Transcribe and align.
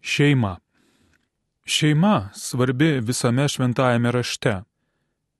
Šeima. 0.00 0.58
Šeima 1.64 2.30
svarbi 2.34 3.00
visame 3.00 3.48
šventajame 3.48 4.12
rašte. 4.12 4.62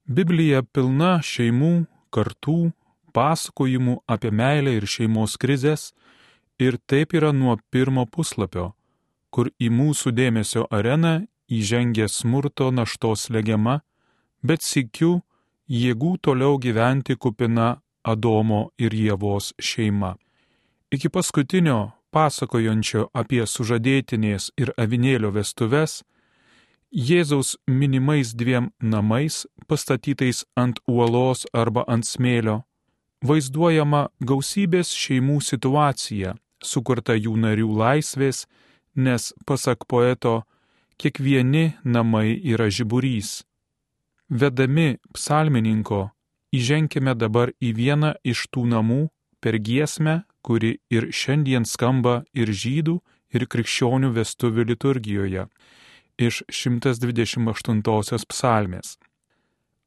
Biblija 0.05 0.63
pilna 0.63 1.21
šeimų, 1.23 1.87
kartų, 2.11 2.73
pasakojimų 3.15 4.01
apie 4.07 4.31
meilę 4.31 4.75
ir 4.79 4.87
šeimos 4.87 5.37
krizės 5.41 5.91
ir 6.59 6.79
taip 6.87 7.15
yra 7.15 7.33
nuo 7.33 7.57
pirmo 7.71 8.07
puslapio, 8.07 8.73
kur 9.31 9.51
į 9.59 9.71
mūsų 9.71 10.13
dėmesio 10.15 10.67
areną 10.71 11.27
įžengė 11.51 12.09
smurto 12.09 12.71
naštos 12.71 13.31
legiama, 13.31 13.81
bet 14.43 14.63
sikiu 14.63 15.21
jėgų 15.71 16.17
toliau 16.23 16.59
gyventi 16.59 17.17
kupina 17.17 17.81
Adomo 18.03 18.71
ir 18.79 18.95
Jėvos 18.97 19.53
šeima. 19.61 20.15
Iki 20.91 21.11
paskutinio 21.13 21.93
pasakojančio 22.15 23.09
apie 23.15 23.43
sužadėtinės 23.47 24.51
ir 24.61 24.73
avinėlio 24.77 25.31
vestuves, 25.35 26.01
Jėzaus 26.91 27.55
minimais 27.71 28.33
dviem 28.35 28.73
namais, 28.83 29.47
pastatytais 29.69 30.43
ant 30.59 30.81
uolos 30.91 31.47
arba 31.55 31.85
ant 31.87 32.03
smėlio, 32.03 32.65
vaizduojama 33.23 34.09
gausybės 34.27 34.91
šeimų 34.91 35.39
situacija, 35.39 36.35
sukurta 36.59 37.15
jų 37.15 37.37
narių 37.39 37.69
laisvės, 37.79 38.49
nes, 38.97 39.31
pasak 39.47 39.87
poeto, 39.87 40.43
kiekvieni 40.99 41.77
namai 41.85 42.35
yra 42.43 42.67
žiburys. 42.67 43.45
Vedami 44.27 44.99
psalmininko, 45.15 46.11
įženkime 46.51 47.15
dabar 47.15 47.55
į 47.63 47.71
vieną 47.79 48.17
iš 48.27 48.49
tų 48.51 48.67
namų 48.67 49.01
per 49.39 49.63
giesmę, 49.63 50.25
kuri 50.43 50.79
ir 50.91 51.11
šiandien 51.13 51.67
skamba 51.69 52.23
ir 52.35 52.53
žydų, 52.53 53.01
ir 53.35 53.47
krikščionių 53.47 54.11
vestuvių 54.17 54.67
liturgijoje 54.73 55.47
iš 56.21 56.43
128 56.49 58.27
psalmės. 58.29 58.99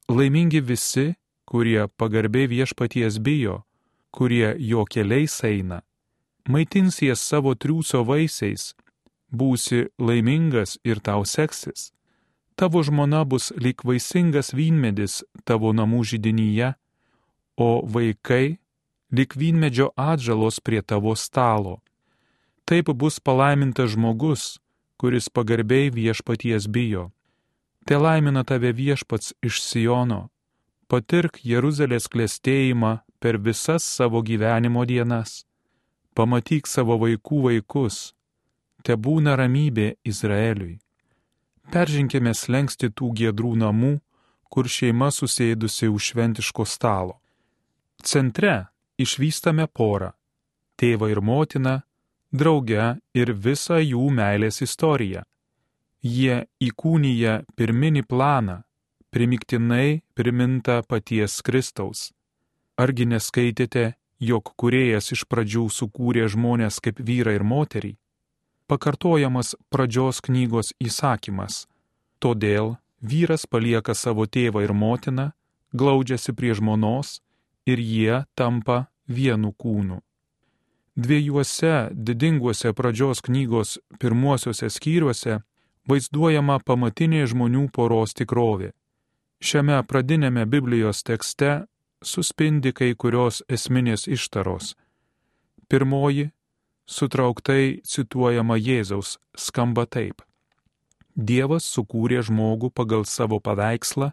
Laimingi 0.08 0.60
visi, 0.60 1.14
kurie 1.46 1.86
pagarbiai 1.96 2.48
viešpaties 2.50 3.20
bijo, 3.22 3.62
kurie 4.10 4.54
jo 4.58 4.84
keliais 4.84 5.36
eina, 5.44 5.82
maitinsies 6.48 7.20
savo 7.20 7.54
triūso 7.54 8.02
vaisiais, 8.04 8.74
būsi 9.30 9.88
laimingas 9.98 10.78
ir 10.84 11.00
tau 11.00 11.24
seksis. 11.24 11.92
Tavo 12.54 12.82
žmona 12.86 13.24
bus 13.26 13.50
lik 13.58 13.82
vaisingas 13.84 14.52
vynmedis 14.54 15.22
tavo 15.44 15.72
namų 15.74 16.04
židinyje, 16.10 16.74
o 17.58 17.82
vaikai 17.86 18.58
lik 19.16 19.36
vynmedžio 19.38 19.90
atžalos 19.96 20.60
prie 20.60 20.82
tavo 20.82 21.14
stalo. 21.16 21.80
Taip 22.64 22.90
bus 23.00 23.20
palaimintas 23.20 23.92
žmogus, 23.94 24.58
kuris 24.96 25.28
pagarbiai 25.28 25.90
viešpaties 25.90 26.66
bijo. 26.68 27.10
Te 27.86 27.96
laimina 27.96 28.44
tave 28.44 28.72
viešpats 28.72 29.34
iš 29.44 29.60
Sijono, 29.62 30.30
patirk 30.88 31.38
Jeruzalės 31.44 32.08
klėstėjimą 32.08 32.92
per 33.20 33.38
visas 33.38 33.84
savo 33.84 34.22
gyvenimo 34.24 34.86
dienas, 34.88 35.44
pamatyk 36.16 36.66
savo 36.66 36.96
vaikų 37.02 37.42
vaikus, 37.48 38.14
te 38.82 38.96
būna 38.96 39.36
ramybė 39.36 39.94
Izraeliui. 40.04 40.78
Peržinkime 41.72 42.32
slengsti 42.34 42.88
tų 42.88 43.12
giedrų 43.20 43.54
namų, 43.60 43.98
kur 44.48 44.68
šeima 44.68 45.10
susėdusi 45.12 45.88
už 45.92 46.12
šventiško 46.12 46.64
stalo. 46.68 47.18
Centre 48.04 48.73
išvystame 48.98 49.66
porą- 49.66 50.12
tėvą 50.78 51.10
ir 51.10 51.20
motiną, 51.20 51.82
drauge 52.32 52.98
ir 53.14 53.32
visą 53.34 53.78
jų 53.78 54.10
meilės 54.10 54.62
istoriją. 54.62 55.22
Jie 56.02 56.46
įkūnyja 56.60 57.44
pirminį 57.56 58.02
planą, 58.06 58.62
primiktinai 59.10 60.02
priminta 60.14 60.82
paties 60.82 61.40
Kristaus. 61.42 62.12
Argi 62.76 63.06
neskaitėte, 63.06 63.94
jog 64.20 64.52
kuriejas 64.58 65.12
iš 65.14 65.24
pradžių 65.30 65.68
sukūrė 65.70 66.26
žmonės 66.28 66.80
kaip 66.82 66.98
vyrą 66.98 67.34
ir 67.38 67.44
moterį? 67.44 67.96
Pakartojamas 68.66 69.54
pradžios 69.70 70.20
knygos 70.20 70.72
įsakymas. 70.80 71.66
Todėl 72.20 72.76
vyras 73.00 73.46
palieka 73.46 73.94
savo 73.94 74.26
tėvą 74.26 74.64
ir 74.64 74.72
motiną, 74.72 75.32
glaudžiasi 75.72 76.32
prie 76.34 76.54
žmonos 76.54 77.20
ir 77.66 77.80
jie 77.80 78.24
tampa 78.34 78.84
vienu 79.08 79.52
kūnu. 79.52 80.00
Dviejuose 80.94 81.90
didinguose 81.92 82.72
pradžios 82.72 83.22
knygos 83.24 83.78
pirmuosiuose 83.98 84.70
skyriuose 84.70 85.40
vaizduojama 85.90 86.60
pamatinė 86.62 87.24
žmonių 87.26 87.66
poros 87.74 88.14
tikrovė. 88.14 88.70
Šiame 89.42 89.80
pradinėme 89.90 90.46
Biblijos 90.46 91.02
tekste 91.02 91.66
suspindi 92.02 92.72
kai 92.72 92.94
kurios 92.94 93.42
esminės 93.48 94.06
ištaros. 94.06 94.76
Pirmoji, 95.68 96.30
sutrauktai 96.86 97.80
cituojama 97.82 98.56
Jėzaus, 98.60 99.18
skamba 99.36 99.88
taip. 99.90 100.22
Dievas 101.16 101.66
sukūrė 101.66 102.22
žmogų 102.22 102.70
pagal 102.70 103.04
savo 103.04 103.40
paveikslą, 103.40 104.12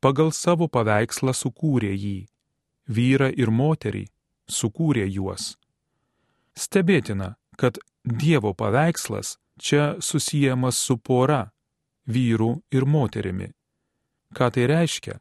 pagal 0.00 0.32
savo 0.32 0.68
paveikslą 0.68 1.34
sukūrė 1.36 1.92
jį 1.92 2.18
vyrą 2.88 3.30
ir 3.32 3.50
moterį, 3.50 4.06
sukūrė 4.50 5.06
juos. 5.08 5.56
Stebėtina, 6.54 7.36
kad 7.56 7.78
Dievo 8.04 8.52
paveikslas 8.54 9.38
čia 9.58 9.96
susijęs 10.00 10.76
su 10.76 10.96
pora- 10.98 11.50
vyru 12.14 12.62
ir 12.70 12.84
moterimi. 12.84 13.52
Ką 14.34 14.50
tai 14.50 14.66
reiškia? 14.66 15.20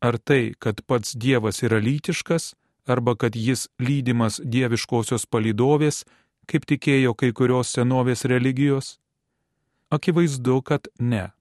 Ar 0.00 0.18
tai, 0.18 0.54
kad 0.58 0.84
pats 0.86 1.14
Dievas 1.14 1.62
yra 1.62 1.80
lytiškas, 1.80 2.54
arba 2.86 3.14
kad 3.14 3.36
jis 3.36 3.68
lydimas 3.78 4.40
dieviškosios 4.44 5.26
palydovės, 5.26 6.04
kaip 6.46 6.66
tikėjo 6.66 7.14
kai 7.16 7.32
kurios 7.32 7.72
senovės 7.74 8.24
religijos? 8.24 8.98
Akivaizdu, 9.90 10.62
kad 10.62 10.88
ne. 10.98 11.32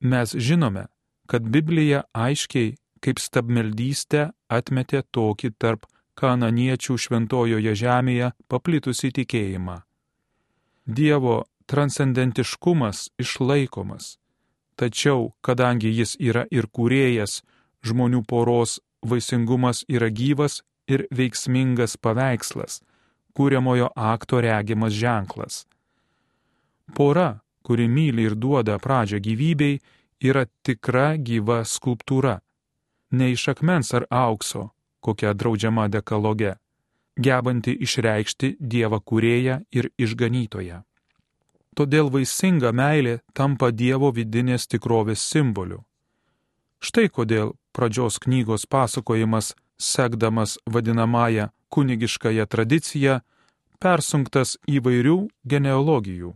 Mes 0.00 0.34
žinome, 0.34 0.86
kad 1.26 1.42
Biblija 1.42 2.02
aiškiai 2.14 2.76
kaip 3.04 3.20
stabmeldystę 3.20 4.30
atmetė 4.52 5.02
tokį 5.16 5.52
tarp 5.58 5.86
kananiečių 6.20 6.96
šventojoje 7.00 7.74
žemėje 7.82 8.32
paplitusi 8.48 9.10
tikėjimą. 9.16 9.80
Dievo 10.84 11.36
transcendentiškumas 11.70 13.08
išlaikomas, 13.22 14.16
tačiau 14.76 15.30
kadangi 15.46 15.92
jis 15.94 16.16
yra 16.20 16.44
ir 16.50 16.68
kūrėjas, 16.68 17.40
žmonių 17.86 18.24
poros 18.28 18.80
vaisingumas 19.06 19.84
yra 19.88 20.10
gyvas 20.10 20.60
ir 20.90 21.06
veiksmingas 21.14 21.96
paveikslas, 21.96 22.80
kūriamojo 23.36 23.92
akto 23.96 24.42
regimas 24.44 24.92
ženklas. 24.92 25.64
Pora, 26.92 27.38
kuri 27.62 27.86
myli 27.88 28.26
ir 28.26 28.34
duoda 28.34 28.76
pradžią 28.82 29.22
gyvybei, 29.22 29.78
yra 30.20 30.44
tikra 30.66 31.14
gyva 31.16 31.62
skulptūra 31.64 32.40
ne 33.10 33.30
iš 33.32 33.48
akmens 33.52 33.94
ar 33.94 34.06
aukso, 34.10 34.70
kokia 35.00 35.32
draudžiama 35.34 35.88
dekaloge, 35.88 36.54
gebanti 37.16 37.74
išreikšti 37.86 38.56
Dievą 38.60 39.00
kurėją 39.00 39.60
ir 39.72 39.90
išganytoją. 39.98 40.82
Todėl 41.76 42.10
vaisinga 42.10 42.72
meilė 42.72 43.20
tampa 43.34 43.70
Dievo 43.70 44.10
vidinės 44.12 44.66
tikrovės 44.66 45.22
simboliu. 45.32 45.84
Štai 46.80 47.08
kodėl 47.08 47.54
pradžios 47.76 48.18
knygos 48.18 48.66
pasakojimas, 48.66 49.54
sekdamas 49.78 50.58
vadinamąją 50.66 51.48
kunigiškąją 51.70 52.46
tradiciją, 52.46 53.20
persunktas 53.80 54.56
įvairių 54.68 55.28
genealogijų. 55.46 56.34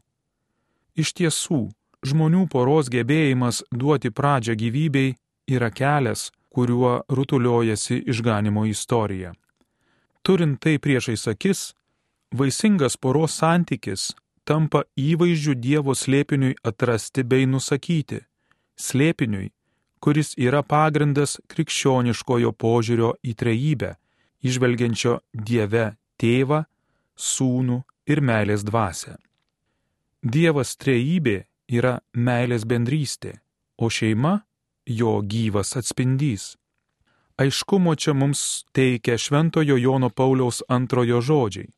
Iš 0.95 1.13
tiesų, 1.19 1.61
žmonių 2.07 2.47
poros 2.53 2.89
gebėjimas 2.93 3.65
duoti 3.73 4.13
pradžią 4.15 4.55
gyvybei 4.55 5.17
yra 5.51 5.71
kelias, 5.75 6.31
kuriuo 6.55 6.93
rutuliojasi 7.09 8.05
išganimo 8.07 8.65
istorija. 8.71 9.33
Turint 10.23 10.61
tai 10.63 10.79
priešais 10.79 11.27
akis, 11.29 11.73
vaisingas 12.31 12.97
poros 12.97 13.35
santykis 13.41 14.13
tampa 14.49 14.85
įvaizdžių 15.01 15.55
Dievo 15.67 15.95
slėpiniui 15.97 16.55
atrasti 16.71 17.25
bei 17.25 17.49
nusakyti, 17.51 18.21
slėpiniui, 18.77 19.51
kuris 20.05 20.35
yra 20.37 20.63
pagrindas 20.63 21.39
krikščioniškojo 21.49 22.53
požiūrio 22.53 23.15
į 23.25 23.35
trejybę, 23.41 23.95
išvelgiančio 24.45 25.19
Dieve 25.33 25.87
tėvą, 26.21 26.65
sūnų 27.17 27.81
ir 28.11 28.21
meilės 28.21 28.65
dvasę. 28.69 29.17
Dievas 30.25 30.77
trejybė 30.81 31.39
yra 31.73 31.99
meilės 32.13 32.65
bendrystė, 32.69 33.39
o 33.77 33.89
šeima 33.89 34.39
jo 34.87 35.21
gyvas 35.23 35.77
atspindys. 35.77 36.57
Aiškumo 37.37 37.95
čia 37.95 38.15
mums 38.15 38.65
teikia 38.73 39.19
Šventojo 39.19 39.77
Jono 39.77 40.11
Pauliaus 40.11 40.63
antrojo 40.69 41.21
žodžiai. 41.21 41.73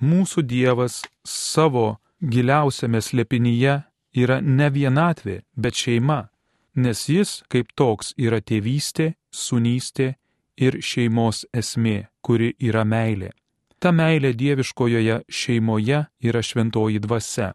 Mūsų 0.00 0.42
Dievas 0.42 1.02
savo 1.24 1.98
giliausiame 2.20 3.00
slepinyje 3.00 3.74
yra 4.16 4.40
ne 4.40 4.68
vienatvė, 4.72 5.42
bet 5.56 5.76
šeima, 5.76 6.28
nes 6.76 7.08
jis 7.08 7.42
kaip 7.52 7.72
toks 7.76 8.14
yra 8.16 8.40
tėvystė, 8.40 9.14
sunystė 9.32 10.14
ir 10.56 10.80
šeimos 10.80 11.44
esmė, 11.52 12.08
kuri 12.20 12.54
yra 12.60 12.84
meilė. 12.84 13.32
Ta 13.78 13.92
meilė 13.92 14.32
dieviškojoje 14.32 15.22
šeimoje 15.28 16.04
yra 16.24 16.42
šventoji 16.42 17.00
dvasia. 17.04 17.52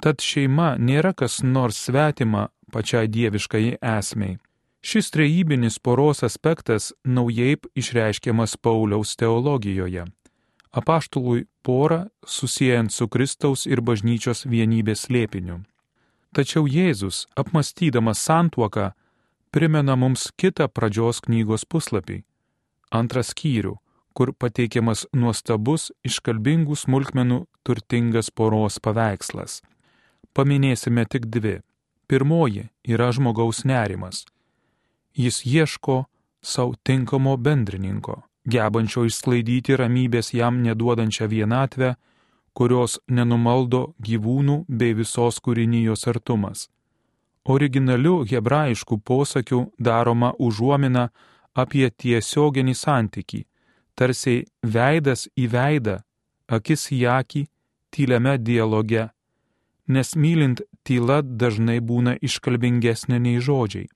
Tad 0.00 0.22
šeima 0.24 0.76
nėra 0.80 1.12
kas 1.12 1.42
nors 1.44 1.76
svetima 1.76 2.48
pačiai 2.72 3.08
dieviškai 3.08 3.76
esmei. 3.98 4.38
Šis 4.80 5.10
trejybinis 5.12 5.76
poros 5.78 6.22
aspektas 6.24 6.92
naujai 7.04 7.58
išreiškiamas 7.76 8.56
Pauliaus 8.56 9.12
teologijoje. 9.20 10.06
Apaštului 10.72 11.44
porą 11.62 12.06
susijęs 12.26 12.94
su 12.96 13.08
Kristaus 13.08 13.66
ir 13.66 13.80
bažnyčios 13.80 14.46
vienybės 14.46 15.10
lėpiniu. 15.12 15.60
Tačiau 16.32 16.64
Jėzus, 16.64 17.26
apmastydamas 17.36 18.22
santuoką, 18.24 18.92
primena 19.50 19.96
mums 19.96 20.30
kitą 20.38 20.68
pradžios 20.68 21.20
knygos 21.26 21.66
puslapį- 21.66 22.22
antrą 23.00 23.20
skyrių, 23.20 23.76
kur 24.14 24.32
pateikiamas 24.32 25.06
nuostabus 25.12 25.90
iškalbingų 26.04 26.76
smulkmenų 26.76 27.46
turtingas 27.64 28.30
poros 28.30 28.78
paveikslas. 28.78 29.60
Paminėsime 30.34 31.06
tik 31.06 31.26
dvi. 31.26 31.58
Pirmoji 32.06 32.68
yra 32.86 33.10
žmogaus 33.12 33.64
nerimas. 33.64 34.24
Jis 35.14 35.44
ieško 35.46 36.04
savo 36.42 36.74
tinkamo 36.82 37.36
bendrininko 37.36 38.22
gebančio 38.44 39.04
išsklaidyti 39.08 39.76
ramybės 39.76 40.32
jam 40.34 40.60
neduodančią 40.64 41.28
vienatvę, 41.28 41.94
kurios 42.56 42.98
nenumaldo 43.08 43.94
gyvūnų 44.02 44.64
bei 44.68 44.94
visos 44.94 45.40
kūrinijos 45.44 46.06
artumas. 46.10 46.68
Originaliu 47.44 48.24
hebrajišku 48.30 48.98
posakiu 48.98 49.70
daroma 49.78 50.32
užuomina 50.38 51.08
apie 51.54 51.88
tiesioginį 51.90 52.74
santyki, 52.74 53.44
tarsi 53.94 54.44
veidas 54.62 55.28
į 55.36 55.46
veidą, 55.54 55.96
akis 56.48 56.90
į 56.92 57.00
akį, 57.18 57.46
tyliame 57.90 58.36
dialoge, 58.38 59.08
nes 59.90 60.14
mylint 60.16 60.62
tyla 60.86 61.20
dažnai 61.22 61.80
būna 61.80 62.16
iškalbingesnė 62.22 63.18
nei 63.26 63.40
žodžiai. 63.46 63.88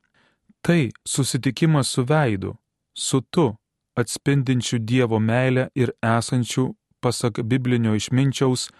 Tai 0.64 0.80
susitikimas 1.04 1.92
su 1.94 2.04
veidu, 2.08 2.54
su 2.94 3.20
tu, 3.30 3.52
atspindinčių 4.00 4.78
Dievo 4.80 5.20
meilę 5.20 5.68
ir 5.74 5.92
esančių, 6.02 6.72
pasak 7.00 7.42
biblinio 7.44 7.94
išminčiaus, 7.98 8.70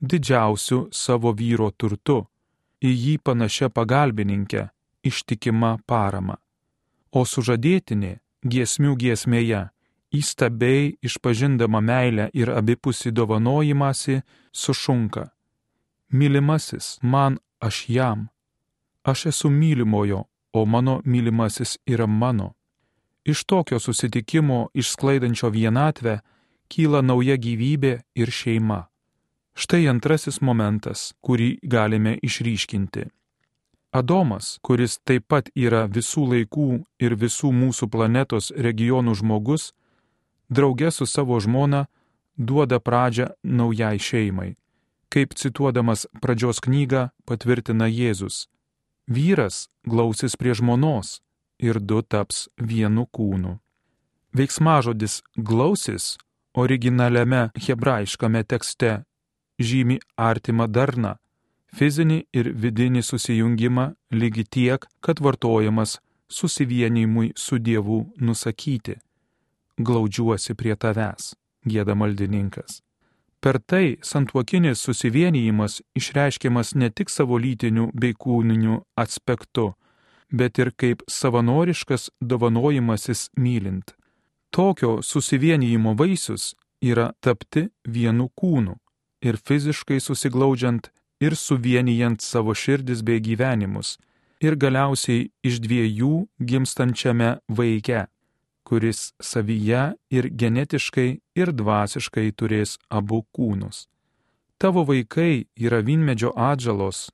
didžiausių 0.00 0.78
savo 0.94 1.32
vyro 1.34 1.70
turtu, 1.70 2.22
į 2.82 2.90
jį 3.04 3.14
panašia 3.26 3.68
pagalbininkė, 3.70 4.68
ištikima 5.06 5.76
parama. 5.86 6.38
O 7.12 7.26
sužadėtinė 7.26 8.16
giesmių 8.46 8.96
giesmėje, 9.02 9.62
įstabiai 10.12 10.96
išpažindama 11.04 11.80
meilę 11.80 12.30
ir 12.34 12.50
abipusį 12.54 13.12
dovanojimąsi, 13.18 14.22
sušunka. 14.52 15.30
Mylimasis, 16.12 16.98
man 17.02 17.38
aš 17.60 17.84
jam. 17.88 18.28
Aš 19.02 19.26
esu 19.26 19.50
mylimojo, 19.50 20.24
o 20.52 20.64
mano 20.64 21.00
mylimasis 21.04 21.78
yra 21.86 22.06
mano. 22.06 22.52
Iš 23.24 23.44
tokio 23.44 23.78
susitikimo 23.80 24.68
išsklaidančio 24.74 25.48
vienatvę 25.48 26.18
kyla 26.68 27.00
nauja 27.00 27.36
gyvybė 27.36 27.94
ir 28.14 28.30
šeima. 28.30 28.86
Štai 29.54 29.88
antrasis 29.88 30.40
momentas, 30.40 31.14
kurį 31.24 31.58
galime 31.62 32.18
išryškinti. 32.22 33.08
Adomas, 33.92 34.58
kuris 34.62 34.98
taip 35.04 35.28
pat 35.28 35.48
yra 35.56 35.86
visų 35.88 36.28
laikų 36.28 36.70
ir 37.00 37.16
visų 37.16 37.52
mūsų 37.52 37.88
planetos 37.88 38.52
regionų 38.52 39.14
žmogus, 39.20 39.72
drauge 40.48 40.90
su 40.90 41.06
savo 41.06 41.40
žmona 41.40 41.86
duoda 42.36 42.80
pradžią 42.80 43.32
naujai 43.44 43.98
šeimai. 43.98 44.56
Kaip 45.12 45.34
cituodamas 45.36 46.06
pradžios 46.24 46.62
knygą 46.64 47.10
patvirtina 47.28 47.84
Jėzus. 47.90 48.46
Vyras 49.04 49.66
glausis 49.84 50.38
prie 50.40 50.54
žmonos, 50.56 51.18
ir 51.62 51.78
du 51.80 52.02
taps 52.02 52.48
vienu 52.58 53.06
kūnu. 53.06 53.58
Veiksmažodis 54.32 55.20
glausis 55.36 56.16
originaliame 56.56 57.50
hebrajiškame 57.66 58.42
tekste 58.44 58.92
žymi 59.60 59.98
artimą 60.16 60.66
darną, 60.76 61.14
fizinį 61.76 62.18
ir 62.32 62.50
vidinį 62.64 63.02
susijungimą 63.06 63.86
lygi 64.20 64.44
tiek, 64.44 64.86
kad 65.04 65.20
vartojamas 65.20 65.98
susivienimui 66.28 67.32
su 67.36 67.58
Dievu 67.58 68.00
nusakyti. 68.16 68.96
Glaudžiuosi 69.78 70.56
prie 70.56 70.74
tavęs, 70.76 71.34
gėda 71.68 71.94
maldininkas. 71.96 72.80
Per 73.42 73.58
tai 73.58 73.96
santuokinis 74.02 74.78
susivienijimas 74.86 75.80
išreiškiamas 75.98 76.74
ne 76.74 76.90
tik 76.90 77.10
savo 77.10 77.38
lytiniu 77.42 77.88
bei 77.94 78.14
kūniniu 78.14 78.76
aspektu, 78.94 79.72
bet 80.30 80.58
ir 80.62 80.70
kaip 80.78 81.02
savanoriškas 81.10 82.10
dovanojimasis 82.20 83.30
mylint. 83.36 83.96
Tokio 84.54 85.02
susivienijimo 85.02 85.94
vaisius 85.98 86.54
yra 86.82 87.10
tapti 87.20 87.66
vienu 87.88 88.28
kūnu 88.38 88.76
ir 89.26 89.38
fiziškai 89.46 89.98
susiglaudžiant 90.00 90.92
ir 91.20 91.34
suvienijant 91.36 92.22
savo 92.22 92.54
širdis 92.54 93.02
bei 93.02 93.18
gyvenimus 93.20 93.96
ir 94.42 94.54
galiausiai 94.54 95.30
iš 95.42 95.58
dviejų 95.66 96.14
gimstančiame 96.38 97.36
vaike, 97.58 98.06
kuris 98.62 99.12
savyje 99.20 99.94
ir 100.10 100.28
genetiškai 100.28 101.08
ir 101.36 101.52
dvasiškai 101.52 102.30
turės 102.32 102.78
abu 102.90 103.24
kūnus. 103.34 103.86
Tavo 104.58 104.84
vaikai 104.86 105.46
yra 105.58 105.82
vynmedžio 105.82 106.30
atžalos 106.36 107.08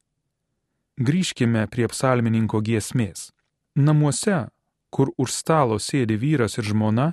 Grįžkime 0.99 1.69
prie 1.71 1.87
psalmininko 1.87 2.59
giesmės. 2.59 3.29
Namuose, 3.79 4.49
kur 4.91 5.13
už 5.15 5.31
stalo 5.31 5.77
sėdi 5.79 6.17
vyras 6.19 6.59
ir 6.59 6.67
žmona, 6.67 7.13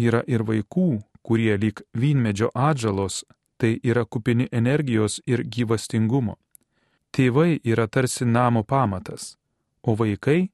yra 0.00 0.22
ir 0.24 0.40
vaikų, 0.48 1.02
kurie 1.20 1.58
lyg 1.60 1.82
vynmedžio 1.92 2.48
atžalos, 2.56 3.26
tai 3.60 3.76
yra 3.84 4.06
kupini 4.08 4.48
energijos 4.48 5.18
ir 5.28 5.44
gyvastingumo. 5.44 6.38
Tėvai 7.12 7.60
yra 7.60 7.84
tarsi 7.92 8.24
namo 8.24 8.64
pamatas, 8.64 9.36
o 9.84 9.92
vaikai 9.92 10.48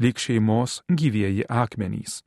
lyg 0.00 0.16
šeimos 0.16 0.80
gyvieji 0.88 1.44
akmenys. 1.52 2.22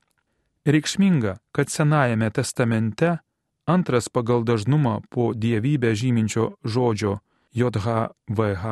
Reikšminga, 0.65 1.37
kad 1.51 1.69
Senajame 1.69 2.29
testamente 2.29 3.17
antras 3.65 4.09
pagal 4.09 4.43
dažnumą 4.43 5.01
po 5.09 5.33
dievybę 5.35 5.91
žyminčio 5.95 6.55
žodžio 6.63 7.19
JHVH 7.51 8.63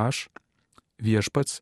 viešpats 1.03 1.61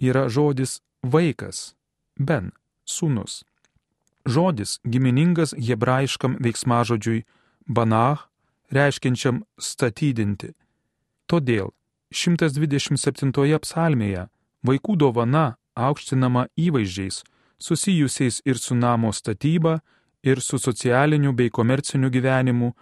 yra 0.00 0.28
žodis 0.28 0.80
vaikas, 1.02 1.74
ben, 2.18 2.50
sūnus. 2.82 3.44
Žodis 4.26 4.80
giminingas 4.84 5.54
hebrajiškam 5.54 6.36
veiksmažodžiui 6.42 7.24
banach, 7.66 8.26
reiškiančiam 8.74 9.44
statydinti. 9.58 10.54
Todėl 11.30 11.70
127 12.10 13.30
psalmėje 13.62 14.26
vaikų 14.66 14.96
dovana 14.98 15.56
aukštinama 15.78 16.48
įvaizdžiais 16.58 17.22
susijusiais 17.60 18.40
ir 18.44 18.58
su 18.58 18.74
namo 18.74 19.12
statyba, 19.12 19.80
ir 20.22 20.40
su 20.40 20.58
socialiniu 20.58 21.32
bei 21.32 21.50
komerciniu 21.50 22.10
gyvenimu, 22.10 22.72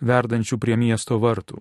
verdančiu 0.00 0.58
prie 0.58 0.76
miesto 0.76 1.18
vartų. 1.20 1.60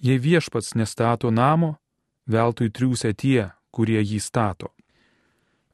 Jei 0.00 0.18
viešpats 0.18 0.74
nestato 0.74 1.30
namo, 1.30 1.78
veltui 2.26 2.70
triūsia 2.70 3.14
tie, 3.14 3.50
kurie 3.70 4.00
jį 4.02 4.20
stato. 4.20 4.72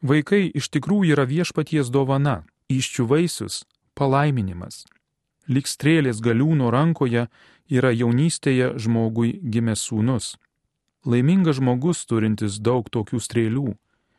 Vaikai 0.02 0.50
iš 0.54 0.68
tikrųjų 0.70 1.16
yra 1.16 1.24
viešpaties 1.24 1.90
dovana, 1.90 2.44
iščių 2.68 3.06
vaisius- 3.06 3.64
palaiminimas. 3.98 4.84
Lik 5.48 5.66
strėlės 5.66 6.20
galiūno 6.20 6.70
rankoje 6.70 7.28
yra 7.70 7.90
jaunystėje 7.90 8.78
žmogui 8.78 9.40
gimęs 9.42 9.80
sūnus. 9.88 10.36
Laimingas 11.04 11.56
žmogus 11.56 12.04
turintis 12.06 12.58
daug 12.58 12.90
tokių 12.90 13.20
strėlių, 13.22 13.76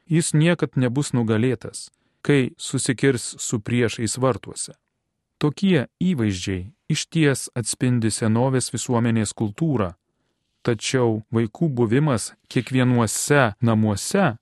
jis 0.08 0.34
niekad 0.34 0.78
nebus 0.78 1.12
nugalėtas, 1.12 1.90
kai 2.28 2.52
susikirs 2.58 3.36
su 3.40 3.62
priešais 3.64 4.18
vartuose. 4.20 4.76
Tokie 5.40 5.86
įvaizdžiai 6.04 6.66
išties 6.92 7.48
atspindi 7.56 8.12
senovės 8.12 8.74
visuomenės 8.74 9.32
kultūrą, 9.38 9.94
Tačiau 10.68 11.22
vaikų 11.32 11.70
buvimas 11.72 12.34
kiekvienuose 12.52 13.54
namuose 13.64 14.34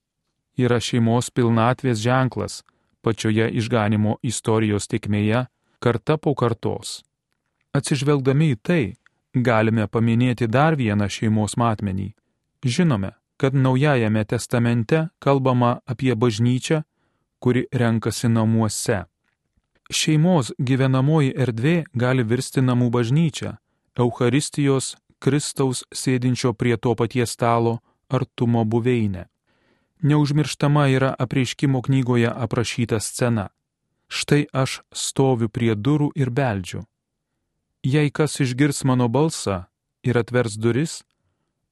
yra 0.58 0.80
šeimos 0.82 1.30
pilnatvės 1.30 2.00
ženklas 2.02 2.64
pačioje 3.06 3.46
išganimo 3.60 4.16
istorijos 4.26 4.90
tikmėje 4.90 5.44
karta 5.86 6.18
po 6.18 6.34
kartos. 6.34 7.04
Atsižvelgdami 7.78 8.48
į 8.56 8.58
tai, 8.58 8.84
galime 9.36 9.86
paminėti 9.86 10.48
dar 10.50 10.80
vieną 10.80 11.12
šeimos 11.14 11.60
matmenį. 11.62 12.16
Žinome, 12.66 13.12
kad 13.38 13.54
Naujajame 13.54 14.26
testamente 14.26 15.04
kalbama 15.22 15.76
apie 15.86 16.16
bažnyčią, 16.18 16.82
kuri 17.46 17.68
renkasi 17.72 18.26
namuose. 18.28 19.04
Šeimos 19.94 20.48
gyvenamoji 20.58 21.36
erdvė 21.44 21.74
gali 21.94 22.24
virsti 22.26 22.64
namų 22.66 22.88
bažnyčia, 22.96 23.52
Eucharistijos 24.02 24.96
Kristaus 25.22 25.84
sėdinčio 25.94 26.56
prie 26.58 26.74
to 26.82 26.96
paties 26.98 27.36
stalo 27.38 27.76
artumo 28.10 28.66
buveinė. 28.66 29.28
Neužmirštama 30.02 30.88
yra 30.96 31.14
apreiškimo 31.20 31.84
knygoje 31.86 32.34
aprašyta 32.34 32.98
scena. 33.00 33.46
Štai 34.10 34.50
aš 34.50 34.82
stoviu 34.90 35.46
prie 35.46 35.78
durų 35.78 36.10
ir 36.18 36.34
beldžiu. 36.34 36.82
Jei 37.86 38.10
kas 38.10 38.42
išgirs 38.42 38.82
mano 38.90 39.06
balsą 39.06 39.68
ir 40.02 40.18
atvers 40.18 40.58
duris, 40.58 41.04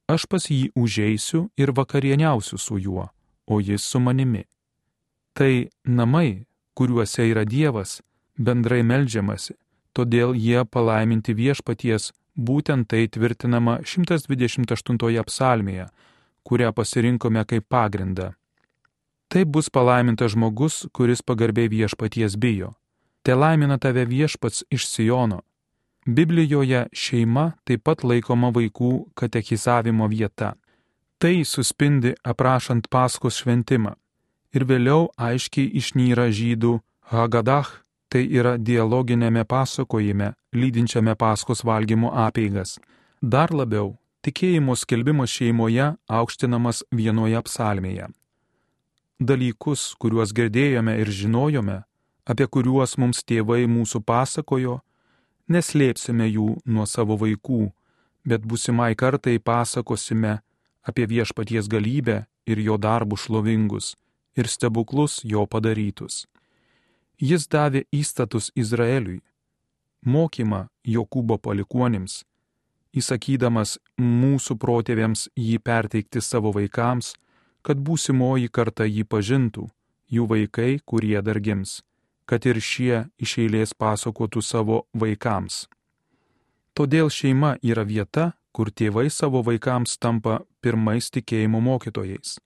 aš 0.06 0.30
pas 0.30 0.46
jį 0.46 0.70
užeisiu 0.78 1.48
ir 1.58 1.74
vakarieniausiu 1.74 2.62
su 2.62 2.78
juo, 2.78 3.10
o 3.50 3.58
jis 3.58 3.82
su 3.82 3.98
manimi. 3.98 4.46
Tai 5.34 5.68
namai, 5.84 6.46
kuriuose 6.74 7.26
yra 7.30 7.44
Dievas, 7.44 8.00
bendrai 8.38 8.82
melžiamasi, 8.86 9.56
todėl 9.94 10.34
jie 10.38 10.62
palaiminti 10.64 11.34
viešpaties, 11.34 12.12
būtent 12.34 12.88
tai 12.90 13.06
tvirtinama 13.06 13.80
128 13.82 15.26
psalmėje, 15.30 15.88
kurią 16.46 16.70
pasirinkome 16.74 17.44
kaip 17.50 17.66
pagrindą. 17.68 18.34
Tai 19.28 19.42
bus 19.44 19.70
palaimintas 19.70 20.34
žmogus, 20.34 20.86
kuris 20.92 21.22
pagarbiai 21.22 21.68
viešpaties 21.68 22.36
bijo. 22.38 22.74
Te 23.24 23.34
laimina 23.34 23.78
tave 23.78 24.04
viešpats 24.06 24.64
iš 24.70 24.86
Sijono, 24.86 25.40
Biblijoje 26.06 26.86
šeima 26.92 27.52
taip 27.64 27.86
pat 27.88 28.02
laikoma 28.04 28.50
vaikų 28.52 28.90
katechizavimo 29.16 30.04
vieta. 30.12 30.52
Tai 31.18 31.44
suspindi 31.48 32.12
aprašant 32.20 32.90
Paskos 32.92 33.38
šventimą. 33.40 33.94
Ir 34.54 34.62
vėliau 34.70 35.08
aiškiai 35.18 35.72
išnyra 35.80 36.28
žydų 36.30 36.76
Hagadah, 37.10 37.66
tai 38.08 38.22
yra 38.30 38.54
dialoginėme 38.54 39.42
pasakojime, 39.50 40.28
lydinčiame 40.54 41.16
Paskos 41.18 41.64
valgymo 41.66 42.12
apeigas. 42.14 42.76
Dar 43.18 43.50
labiau, 43.50 43.96
tikėjimo 44.22 44.76
skelbimas 44.78 45.34
šeimoje 45.34 45.88
aukštinamas 46.06 46.84
vienoje 46.94 47.40
psalmėje. 47.48 48.06
Dalykus, 49.18 49.88
kuriuos 49.98 50.30
girdėjome 50.36 50.94
ir 51.02 51.10
žinojome, 51.10 51.80
apie 52.22 52.46
kuriuos 52.46 52.94
mums 52.98 53.24
tėvai 53.26 53.64
mūsų 53.66 54.04
pasakojo, 54.06 54.78
neslėpsime 55.50 56.30
jų 56.30 56.46
nuo 56.64 56.86
savo 56.86 57.18
vaikų, 57.18 57.72
bet 58.22 58.46
busimai 58.46 58.94
kartai 58.94 59.40
pasakosime 59.42 60.38
apie 60.86 61.10
viešpaties 61.10 61.66
galybę 61.66 62.22
ir 62.46 62.62
jo 62.62 62.78
darbus 62.78 63.26
šlovingus 63.26 63.94
ir 64.36 64.50
stebuklus 64.50 65.20
jo 65.24 65.46
padarytus. 65.46 66.24
Jis 67.18 67.46
davė 67.48 67.84
įstatus 67.94 68.50
Izraeliui, 68.58 69.22
mokymą 70.04 70.66
Jokūbo 70.84 71.38
palikuonims, 71.38 72.24
įsakydamas 72.94 73.78
mūsų 73.98 74.58
protėviams 74.58 75.28
jį 75.38 75.58
perteikti 75.62 76.20
savo 76.20 76.52
vaikams, 76.54 77.14
kad 77.62 77.80
būsimoji 77.80 78.50
karta 78.50 78.84
jį 78.84 79.06
pažintų, 79.08 79.68
jų 80.10 80.28
vaikai, 80.28 80.78
kurie 80.84 81.20
dar 81.22 81.40
gims 81.40 81.80
kad 82.26 82.46
ir 82.46 82.60
šie 82.60 83.04
iš 83.20 83.36
eilės 83.44 83.74
pasakotų 83.76 84.42
savo 84.42 84.84
vaikams. 84.96 85.64
Todėl 86.74 87.10
šeima 87.12 87.54
yra 87.62 87.84
vieta, 87.86 88.32
kur 88.54 88.70
tėvai 88.70 89.10
savo 89.10 89.42
vaikams 89.46 89.98
tampa 89.98 90.40
pirmais 90.62 91.10
tikėjimo 91.14 91.60
mokytojais. 91.60 92.38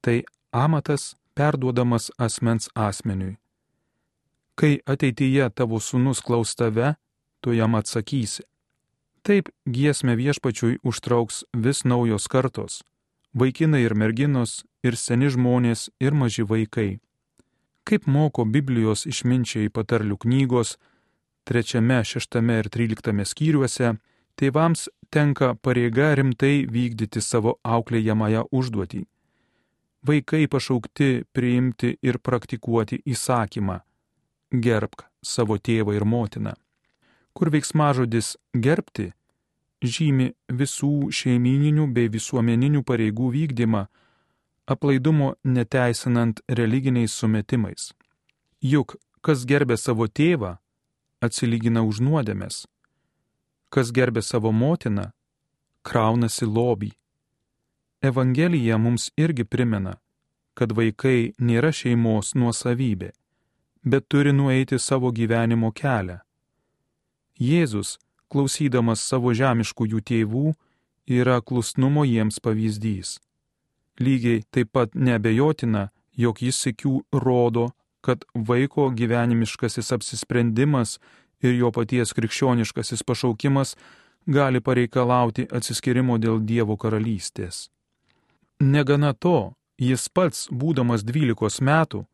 Tai 0.00 0.22
amatas 0.52 1.14
perduodamas 1.34 2.10
asmens 2.18 2.68
asmeniui. 2.74 3.36
Kai 4.54 4.78
ateityje 4.86 5.50
tavo 5.54 5.80
sunus 5.80 6.20
klaus 6.20 6.54
tave, 6.54 6.94
tu 7.40 7.52
jam 7.52 7.74
atsakysi. 7.74 8.42
Taip 9.22 9.48
giesmę 9.68 10.16
viešpačiui 10.16 10.80
užtrauks 10.84 11.44
vis 11.56 11.84
naujos 11.84 12.28
kartos- 12.28 12.82
vaikinai 13.40 13.82
ir 13.84 13.94
merginos, 13.94 14.64
ir 14.82 14.96
seni 14.96 15.28
žmonės, 15.28 15.88
ir 16.00 16.12
maži 16.12 16.42
vaikai. 16.42 17.00
Kaip 17.84 18.06
moko 18.06 18.44
Biblijos 18.44 19.06
išminčiai 19.06 19.68
patarlių 19.68 20.16
knygos, 20.18 20.76
trečiame, 21.44 22.00
šeštame 22.04 22.58
ir 22.60 22.68
tryliktame 22.68 23.24
skyriuose, 23.24 23.98
tėvams 24.36 24.88
tenka 25.10 25.54
pareiga 25.54 26.14
rimtai 26.14 26.66
vykdyti 26.66 27.20
savo 27.20 27.58
auklėjamąją 27.64 28.46
užduotį. 28.52 29.06
Vaikai 30.06 30.46
pašaukti 30.48 31.24
priimti 31.32 31.96
ir 32.02 32.18
praktikuoti 32.18 33.02
įsakymą- 33.04 33.80
gerbk 34.64 35.04
savo 35.22 35.58
tėvą 35.58 35.94
ir 35.96 36.04
motiną. 36.04 36.54
Kur 37.34 37.50
veiksmažodis 37.50 38.36
gerbti 38.54 39.12
žymi 39.82 40.32
visų 40.48 41.10
šeimininių 41.12 41.86
bei 41.92 42.08
visuomeninių 42.08 42.82
pareigų 42.84 43.30
vykdymą, 43.32 43.86
aplaidumo 44.66 45.34
neteisinant 45.44 46.40
religiniais 46.48 47.12
sumetimais. 47.12 47.92
Juk 48.62 48.96
kas 49.20 49.44
gerbė 49.44 49.76
savo 49.76 50.06
tėvą, 50.06 50.58
atsilygina 51.20 51.82
už 51.84 52.00
nuodėmės. 52.00 52.66
Kas 53.70 53.92
gerbė 53.92 54.22
savo 54.22 54.52
motiną, 54.52 55.10
kraunasi 55.82 56.46
lobį. 56.46 56.92
Evangelija 58.02 58.78
mums 58.78 59.10
irgi 59.16 59.44
primena, 59.44 59.98
kad 60.54 60.72
vaikai 60.72 61.32
nėra 61.36 61.68
šeimos 61.68 62.32
nuosavybė, 62.34 63.10
bet 63.84 64.06
turi 64.08 64.32
nueiti 64.32 64.78
savo 64.80 65.10
gyvenimo 65.12 65.68
kelią. 65.76 66.16
Jėzus, 67.36 67.98
klausydamas 68.32 69.02
savo 69.04 69.34
žemiškųjų 69.36 70.00
tėvų, 70.10 70.54
yra 71.12 71.40
klusnumo 71.44 72.06
jiems 72.08 72.40
pavyzdys. 72.40 73.18
Lygiai 74.00 74.46
taip 74.50 74.70
pat 74.72 74.94
nebejotina, 74.94 75.90
jog 76.16 76.40
jis 76.40 76.56
sėkių 76.64 76.94
rodo, 77.12 77.66
kad 78.00 78.24
vaiko 78.34 78.86
gyvenimiškasis 78.96 79.92
apsisprendimas 79.92 80.94
ir 81.44 81.52
jo 81.52 81.68
paties 81.68 82.14
krikščioniškasis 82.16 83.04
pašaukimas 83.04 83.74
gali 84.24 84.64
pareikalauti 84.64 85.44
atsiskirimo 85.52 86.16
dėl 86.16 86.40
Dievo 86.40 86.78
karalystės. 86.80 87.68
Negana 88.60 89.14
to, 89.14 89.54
jis 89.80 90.08
pats, 90.12 90.48
būdamas 90.52 91.00
dvylikos 91.00 91.60
metų, 91.64 92.04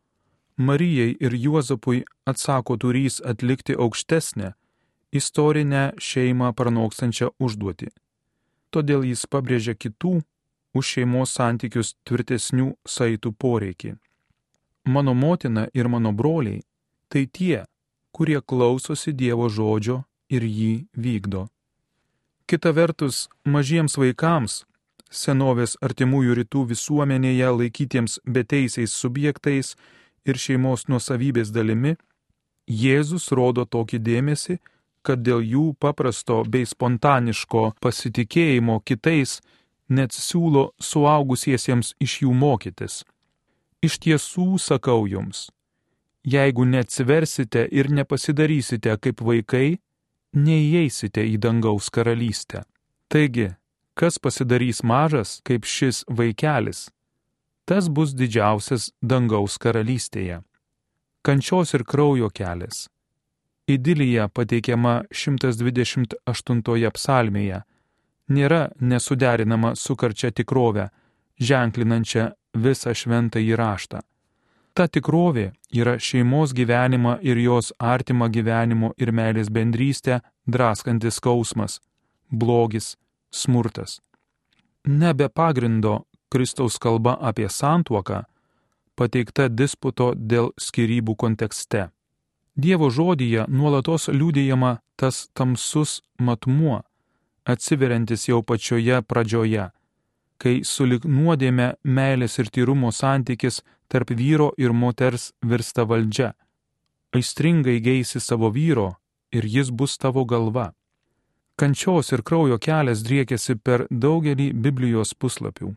Marijai 0.57 1.11
ir 1.19 1.33
Juozapui 1.37 2.05
atsako 2.25 2.77
turys 2.81 3.19
atlikti 3.21 3.75
aukštesnę, 3.77 4.53
istorinę 5.11 5.91
šeimą 6.01 6.53
pranokstančią 6.57 7.29
užduotį. 7.37 7.91
Todėl 8.73 9.05
jis 9.05 9.27
pabrėžia 9.29 9.75
kitų 9.75 10.15
už 10.73 10.93
šeimos 10.95 11.35
santykius 11.37 11.93
tvirtesnių 12.07 12.71
saitų 12.87 13.33
poreikį. 13.37 13.91
Mano 14.87 15.13
motina 15.13 15.67
ir 15.73 15.87
mano 15.87 16.11
broliai- 16.11 16.63
tai 17.11 17.27
tie, 17.27 17.65
kurie 18.11 18.41
klausosi 18.41 19.13
Dievo 19.13 19.49
žodžio 19.49 20.05
ir 20.29 20.41
jį 20.41 20.87
vykdo. 20.97 21.49
Kita 22.47 22.71
vertus, 22.71 23.27
mažiems 23.45 23.97
vaikams, 23.97 24.65
senovės 25.11 25.77
artimųjų 25.81 26.37
rytų 26.41 26.65
visuomenėje 26.71 27.51
laikytiems 27.59 28.19
beteisiais 28.25 28.93
subjektais 28.93 29.75
ir 30.25 30.37
šeimos 30.37 30.87
nuosavybės 30.91 31.51
dalimi, 31.55 31.95
Jėzus 32.67 33.31
rodo 33.31 33.63
tokį 33.63 33.99
dėmesį, 34.03 34.57
kad 35.01 35.21
dėl 35.23 35.39
jų 35.39 35.67
paprasto 35.79 36.41
bei 36.43 36.67
spontaniško 36.67 37.77
pasitikėjimo 37.79 38.81
kitais 38.83 39.37
net 39.87 40.11
siūlo 40.11 40.73
suaugusiesiems 40.83 41.93
iš 42.03 42.21
jų 42.23 42.33
mokytis. 42.35 43.05
Iš 43.79 43.99
tiesų 44.03 44.57
sakau 44.59 45.05
jums, 45.07 45.47
jeigu 46.27 46.65
neatsiversite 46.67 47.67
ir 47.71 47.87
nepasidarysite 47.93 48.97
kaip 48.99 49.21
vaikai, 49.23 49.77
neįeisite 50.35 51.23
į 51.23 51.37
dangaus 51.39 51.87
karalystę. 51.93 52.65
Taigi, 53.07 53.53
kas 53.97 54.19
pasidarys 54.21 54.83
mažas 54.83 55.39
kaip 55.47 55.65
šis 55.65 56.03
vaikelis, 56.07 56.87
tas 57.65 57.89
bus 57.89 58.13
didžiausias 58.13 58.91
dangaus 59.01 59.57
karalystėje. 59.63 60.43
Kančios 61.25 61.73
ir 61.73 61.83
kraujo 61.83 62.29
kelias. 62.29 62.85
Idilija 63.67 64.29
pateikiama 64.29 65.01
128 65.11 66.91
psalmėje 66.95 67.63
nėra 68.27 68.61
nesuderinama 68.79 69.73
su 69.75 69.95
karčia 69.95 70.31
tikrove, 70.31 70.89
ženklinančia 71.39 72.29
visą 72.55 72.93
šventą 72.95 73.41
įraštą. 73.43 74.03
Ta 74.77 74.85
tikrovė 74.87 75.49
yra 75.73 75.97
šeimos 75.97 76.53
gyvenimą 76.53 77.17
ir 77.25 77.39
jos 77.41 77.73
artimą 77.79 78.29
gyvenimo 78.29 78.93
ir 78.97 79.11
meilės 79.11 79.49
bendrystę 79.49 80.21
draskantis 80.45 81.17
skausmas, 81.17 81.79
blogis, 82.29 82.93
smurtas. 83.31 83.99
Nebe 84.85 85.29
pagrindo 85.29 86.05
Kristaus 86.29 86.77
kalba 86.77 87.17
apie 87.21 87.49
santuoką, 87.49 88.23
pateikta 88.95 89.47
disputo 89.49 90.13
dėl 90.15 90.51
skirybų 90.57 91.15
kontekste. 91.15 91.89
Dievo 92.57 92.89
žodyje 92.89 93.45
nuolatos 93.47 94.07
liūdėjama 94.09 94.77
tas 94.97 95.27
tamsus 95.37 96.01
matmuo, 96.17 96.81
atsiveriantis 97.45 98.27
jau 98.27 98.41
pačioje 98.41 99.01
pradžioje, 99.05 99.69
kai 100.41 100.61
sulik 100.65 101.05
nuodėme 101.05 101.75
meilės 101.83 102.39
ir 102.41 102.49
tyrumo 102.53 102.91
santykis 102.91 103.61
tarp 103.87 104.11
vyro 104.11 104.51
ir 104.57 104.73
moters 104.73 105.31
virsta 105.45 105.85
valdžia. 105.85 106.33
Aistringai 107.15 107.79
geisi 107.79 108.19
savo 108.19 108.49
vyro 108.51 108.95
ir 109.31 109.45
jis 109.45 109.69
bus 109.71 109.97
tavo 109.97 110.25
galva. 110.25 110.73
Kančios 111.57 112.11
ir 112.11 112.21
kraujo 112.21 112.59
kelias 112.61 112.99
driekiasi 113.01 113.55
per 113.57 113.87
daugelį 113.89 114.51
Biblijos 114.53 115.15
puslapių. 115.17 115.71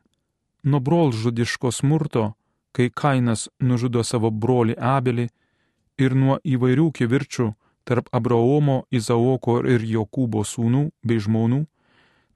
Nuo 0.68 0.80
brolžudiško 0.84 1.70
smurto, 1.72 2.24
kai 2.76 2.90
Kainas 2.92 3.46
nužudo 3.64 4.02
savo 4.04 4.28
brolį 4.30 4.76
Abelį, 4.76 5.30
ir 6.04 6.16
nuo 6.16 6.36
įvairių 6.44 6.90
kivirčių 6.98 7.46
tarp 7.88 8.12
Abraomo, 8.12 8.82
Izaoko 8.92 9.56
ir 9.64 9.80
Jokūbo 9.94 10.44
sūnų 10.44 10.82
bei 11.00 11.16
žmonų, 11.16 11.62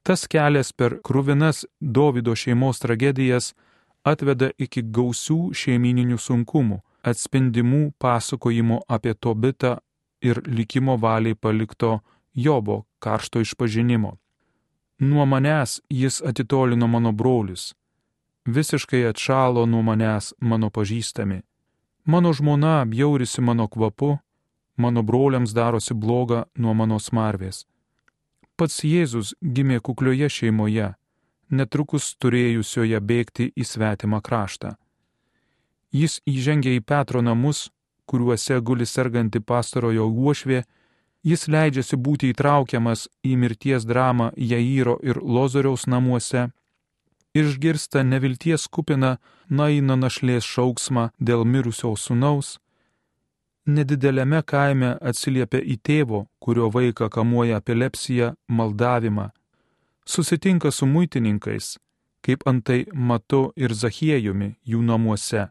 tas 0.02 0.24
kelias 0.24 0.72
per 0.72 0.96
krūvinas 1.04 1.66
Davido 1.80 2.32
šeimos 2.32 2.80
tragedijas 2.80 3.52
atveda 4.08 4.54
iki 4.56 4.80
gausių 4.88 5.52
šeimininių 5.52 6.16
sunkumų, 6.16 6.80
atspindimų 7.04 7.84
pasakojimo 8.00 8.80
apie 8.88 9.12
Tobitą 9.14 9.76
ir 10.24 10.40
likimo 10.48 10.96
valiai 10.96 11.36
palikto 11.36 11.98
Jobo 12.34 12.82
karšto 12.98 13.40
išpažinimo. 13.40 14.16
Nuo 14.98 15.24
manęs 15.26 15.80
jis 15.88 16.22
atitolino 16.22 16.86
mano 16.86 17.12
brolius, 17.12 17.74
visiškai 18.44 19.06
atšalo 19.10 19.66
nuo 19.66 19.82
manęs 19.82 20.32
mano 20.40 20.70
pažįstami 20.70 21.42
Mano 22.04 22.32
žmona 22.32 22.84
bjaurisi 22.84 23.40
mano 23.40 23.68
kvapu, 23.68 24.18
mano 24.76 25.02
broliams 25.02 25.54
darosi 25.54 25.94
bloga 25.94 26.44
nuo 26.54 26.74
mano 26.74 26.98
smarvės. 27.00 27.64
Pats 28.56 28.84
Jėzus 28.84 29.32
gimė 29.40 29.80
kuklioje 29.80 30.28
šeimoje, 30.28 30.90
netrukus 31.48 32.10
turėjusioje 32.20 33.00
bėgti 33.00 33.46
į 33.56 33.64
svetimą 33.64 34.20
kraštą. 34.20 34.74
Jis 35.96 36.20
įžengia 36.28 36.76
į 36.76 36.84
Petro 36.84 37.22
namus, 37.24 37.70
kuriuose 38.04 38.60
guli 38.60 38.86
serganti 38.86 39.40
pastarojo 39.40 40.04
uošvė, 40.04 40.62
jis 41.24 41.46
leidžiasi 41.48 41.96
būti 41.96 42.30
įtraukiamas 42.34 43.06
į 43.24 43.36
mirties 43.40 43.86
dramą 43.88 44.30
Jairo 44.36 44.98
ir 45.02 45.20
Lozoriaus 45.22 45.86
namuose. 45.86 46.50
Išgirsta 47.34 48.04
nevilties 48.06 48.68
kupina 48.68 49.16
Naino 49.48 49.96
našlės 49.96 50.46
šauksmą 50.46 51.08
dėl 51.18 51.42
mirusio 51.44 51.96
sunaus, 51.98 52.58
nedidelėme 53.66 54.42
kaime 54.46 54.94
atsiliepia 55.00 55.60
į 55.60 55.78
tėvo, 55.82 56.26
kurio 56.38 56.68
vaiką 56.70 57.08
kamuoja 57.10 57.58
epilepsija, 57.62 58.34
maldavimą, 58.48 59.30
susitinka 60.06 60.70
su 60.70 60.86
muitininkais, 60.86 61.78
kaip 62.24 62.46
antai 62.48 62.84
Matu 62.92 63.52
ir 63.56 63.74
Zachiejumi 63.74 64.54
jų 64.64 64.82
namuose, 64.84 65.48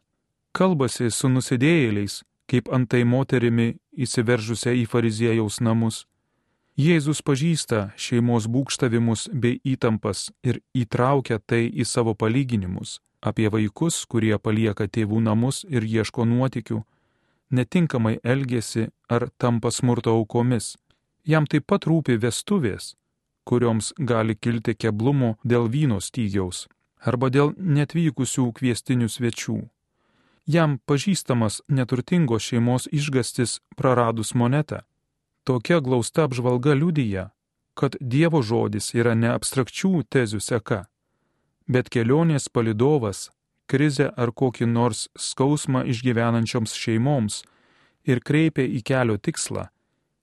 kalbasi 0.53 1.10
su 1.12 1.30
nusidėjėliais, 1.30 2.22
kaip 2.54 2.70
antai 2.70 3.02
moterimi 3.04 3.74
įsiveržusią 3.98 4.78
į 4.84 4.88
fariziejaus 4.94 5.58
namus 5.66 6.04
Jėzus 6.74 7.20
pažįsta 7.22 7.92
šeimos 8.02 8.48
būkštavimus 8.50 9.28
bei 9.30 9.60
įtampas 9.62 10.32
ir 10.42 10.58
įtraukia 10.74 11.38
tai 11.38 11.68
į 11.70 11.86
savo 11.86 12.16
palyginimus 12.18 12.98
apie 13.22 13.46
vaikus, 13.54 14.06
kurie 14.10 14.34
palieka 14.42 14.88
tėvų 14.90 15.22
namus 15.22 15.62
ir 15.70 15.86
ieško 15.86 16.26
nuotikių, 16.26 16.82
netinkamai 17.54 18.18
elgesi 18.24 18.89
ar 19.08 19.30
tampa 19.38 19.70
smurto 19.72 20.18
aukomis. 20.18 20.74
Jam 21.24 21.46
taip 21.46 21.68
pat 21.70 21.86
rūpi 21.86 22.18
vestuvės, 22.18 22.96
kurioms 23.46 23.94
gali 24.00 24.36
kilti 24.36 24.74
keblumų 24.74 25.36
dėl 25.46 25.70
vyno 25.70 26.02
stygiaus 26.02 26.66
arba 27.04 27.30
dėl 27.30 27.54
netvykusių 27.58 28.50
kviestinių 28.58 29.08
svečių. 29.12 29.60
Jam 30.45 30.79
pažįstamas 30.86 31.62
neturtingos 31.67 32.43
šeimos 32.43 32.89
išgastis 32.91 33.60
praradus 33.75 34.34
monetą 34.36 34.84
Tokia 35.43 35.79
glausta 35.79 36.23
apžvalga 36.23 36.73
liudyja, 36.73 37.29
kad 37.73 37.95
Dievo 37.99 38.39
žodis 38.41 38.93
yra 38.95 39.12
ne 39.12 39.27
abstrakčių 39.36 40.06
tezių 40.08 40.39
seka, 40.39 40.86
bet 41.67 41.89
kelionės 41.91 42.47
palidovas, 42.47 43.27
krizę 43.67 44.08
ar 44.15 44.32
kokį 44.32 44.69
nors 44.71 45.10
skausmą 45.19 45.84
išgyvenančioms 45.91 46.77
šeimoms 46.79 47.41
ir 48.08 48.23
kreipia 48.23 48.63
į 48.63 48.79
kelio 48.88 49.19
tikslą, 49.19 49.67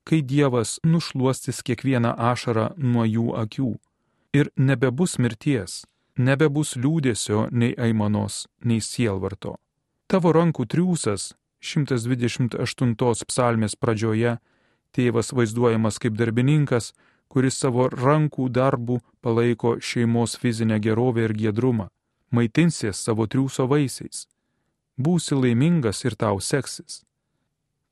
kai 0.09 0.23
Dievas 0.25 0.79
nušuostis 0.89 1.61
kiekvieną 1.69 2.17
ašarą 2.33 2.71
nuo 2.79 3.05
jų 3.05 3.29
akių 3.45 3.75
ir 4.33 4.49
nebebus 4.57 5.19
mirties, 5.21 5.83
nebebus 6.17 6.79
liūdėsio 6.81 7.51
nei 7.53 7.75
aimanos, 7.77 8.47
nei 8.65 8.81
sielvarto. 8.81 9.59
Tavo 10.11 10.33
rankų 10.35 10.65
triūsas 10.67 11.37
128 11.63 12.97
psalmės 13.31 13.77
pradžioje 13.79 14.41
Tėvas 14.91 15.31
vaizduojamas 15.31 16.01
kaip 16.03 16.17
darbininkas, 16.19 16.89
kuris 17.31 17.61
savo 17.63 17.87
rankų 17.93 18.49
darbų 18.51 18.97
palaiko 19.23 19.77
šeimos 19.79 20.35
fizinę 20.43 20.81
gerovę 20.83 21.29
ir 21.29 21.35
giedrumą, 21.39 21.87
maitinsies 22.35 23.05
savo 23.07 23.29
triūso 23.31 23.69
vaisiais. 23.71 24.25
Būsi 24.99 25.39
laimingas 25.39 26.03
ir 26.03 26.19
tau 26.19 26.43
seksis. 26.43 27.05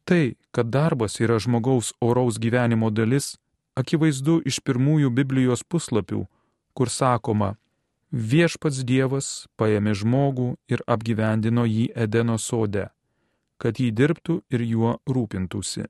Tai, 0.02 0.35
kad 0.50 0.74
darbas 0.74 1.20
yra 1.22 1.38
žmogaus 1.38 1.92
oraus 2.02 2.42
gyvenimo 2.42 2.90
dalis, 2.90 3.37
akivaizdu 3.78 4.40
iš 4.42 4.59
pirmųjų 4.66 5.14
Biblijos 5.14 5.62
puslapių, 5.62 6.24
kur 6.74 6.90
sakoma, 6.90 7.54
viešpats 8.12 8.85
Dievas 8.85 9.49
paėmė 9.59 9.94
žmogų 9.94 10.57
ir 10.68 10.83
apgyvendino 10.87 11.64
jį 11.68 11.90
Edeno 11.94 12.38
sode, 12.38 12.88
kad 13.59 13.81
jį 13.81 13.90
dirbtų 13.92 14.40
ir 14.51 14.64
juo 14.64 14.99
rūpintųsi. 15.07 15.87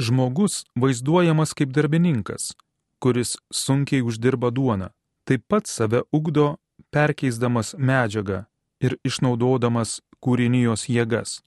Žmogus 0.00 0.64
vaizduojamas 0.80 1.52
kaip 1.54 1.72
darbininkas, 1.76 2.54
kuris 3.00 3.36
sunkiai 3.52 4.00
uždirba 4.02 4.50
duoną, 4.50 4.90
taip 5.28 5.44
pat 5.48 5.66
save 5.68 6.02
ugdo 6.12 6.56
perkeisdamas 6.90 7.74
medžiagą 7.76 8.46
ir 8.80 8.96
išnaudodamas 9.04 10.00
kūrinijos 10.24 10.88
jėgas. 10.88 11.40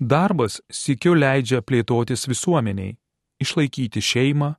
Darbas 0.00 0.60
sikiu 0.68 1.14
leidžia 1.14 1.62
plėtotis 1.62 2.26
visuomeniai, 2.28 2.96
išlaikyti 3.40 4.02
šeimą, 4.02 4.54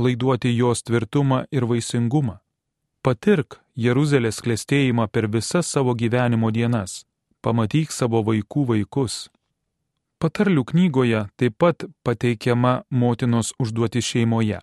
laiduoti 0.00 0.54
jos 0.56 0.84
tvirtumą 0.86 1.44
ir 1.52 1.66
vaisingumą. 1.68 2.38
Patirk 3.02 3.60
Jeruzalės 3.76 4.42
klėstėjimą 4.44 5.08
per 5.08 5.28
visas 5.32 5.68
savo 5.72 5.94
gyvenimo 5.96 6.50
dienas, 6.52 7.04
pamatyk 7.40 7.92
savo 7.92 8.20
vaikų 8.26 8.66
vaikus, 8.74 9.30
Patarlių 10.20 10.66
knygoje 10.68 11.20
taip 11.40 11.54
pat 11.56 11.86
pateikiama 12.04 12.82
motinos 12.92 13.54
užduoti 13.56 14.02
šeimoje. 14.04 14.58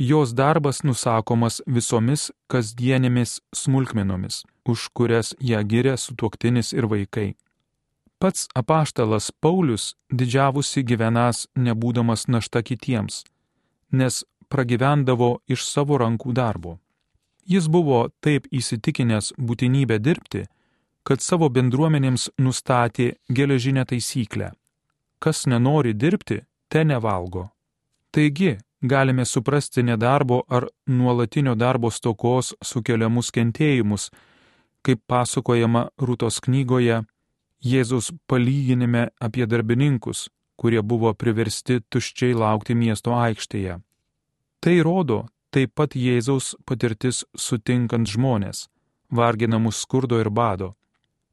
Jos 0.00 0.30
darbas 0.32 0.80
nusakomas 0.80 1.60
visomis 1.66 2.30
kasdienėmis 2.48 3.34
smulkmenomis, 3.52 4.38
už 4.64 4.86
kurias 4.96 5.34
ją 5.50 5.60
giria 5.68 5.98
sutuoktinis 6.00 6.72
ir 6.72 6.88
vaikai. 6.88 7.34
Pats 8.16 8.48
apaštalas 8.56 9.28
Paulius 9.44 9.90
didžiavusi 10.08 10.86
gyvenas 10.88 11.44
nebūdamas 11.52 12.24
našta 12.32 12.64
kitiems, 12.64 13.26
nes 13.92 14.24
pragyvendavo 14.48 15.34
iš 15.52 15.68
savo 15.68 16.00
rankų 16.00 16.32
darbo. 16.32 16.78
Jis 17.48 17.68
buvo 17.68 18.08
taip 18.20 18.46
įsitikinęs 18.52 19.32
būtinybę 19.38 19.98
dirbti, 19.98 20.46
kad 21.02 21.20
savo 21.20 21.48
bendruomenėms 21.50 22.30
nustatė 22.38 23.14
geležinę 23.28 23.84
taisyklę 23.84 24.52
kas 25.22 25.46
nenori 25.46 25.94
dirbti, 25.94 26.40
te 26.68 26.84
nevalgo. 26.84 27.46
Taigi, 28.10 28.56
galime 28.82 29.24
suprasti 29.24 29.82
nedarbo 29.86 30.42
ar 30.48 30.66
nuolatinio 30.86 31.54
darbo 31.54 31.90
stokos 31.90 32.52
sukeliamus 32.70 33.30
kentėjimus, 33.36 34.08
kaip 34.82 35.02
pasakojama 35.06 35.86
Rūtos 36.02 36.42
knygoje, 36.44 37.02
Jėzus 37.62 38.08
palyginime 38.26 39.04
apie 39.22 39.46
darbininkus, 39.46 40.26
kurie 40.58 40.80
buvo 40.82 41.12
priversti 41.14 41.78
tuščiai 41.86 42.34
laukti 42.34 42.74
miesto 42.74 43.14
aikštėje. 43.14 43.76
Tai 44.62 44.74
rodo 44.82 45.20
taip 45.52 45.74
pat 45.76 45.96
Jėzaus 45.96 46.54
patirtis 46.66 47.24
sutinkant 47.36 48.08
žmonės, 48.08 48.68
varginamus 49.10 49.82
skurdo 49.84 50.20
ir 50.20 50.30
bado. 50.30 50.74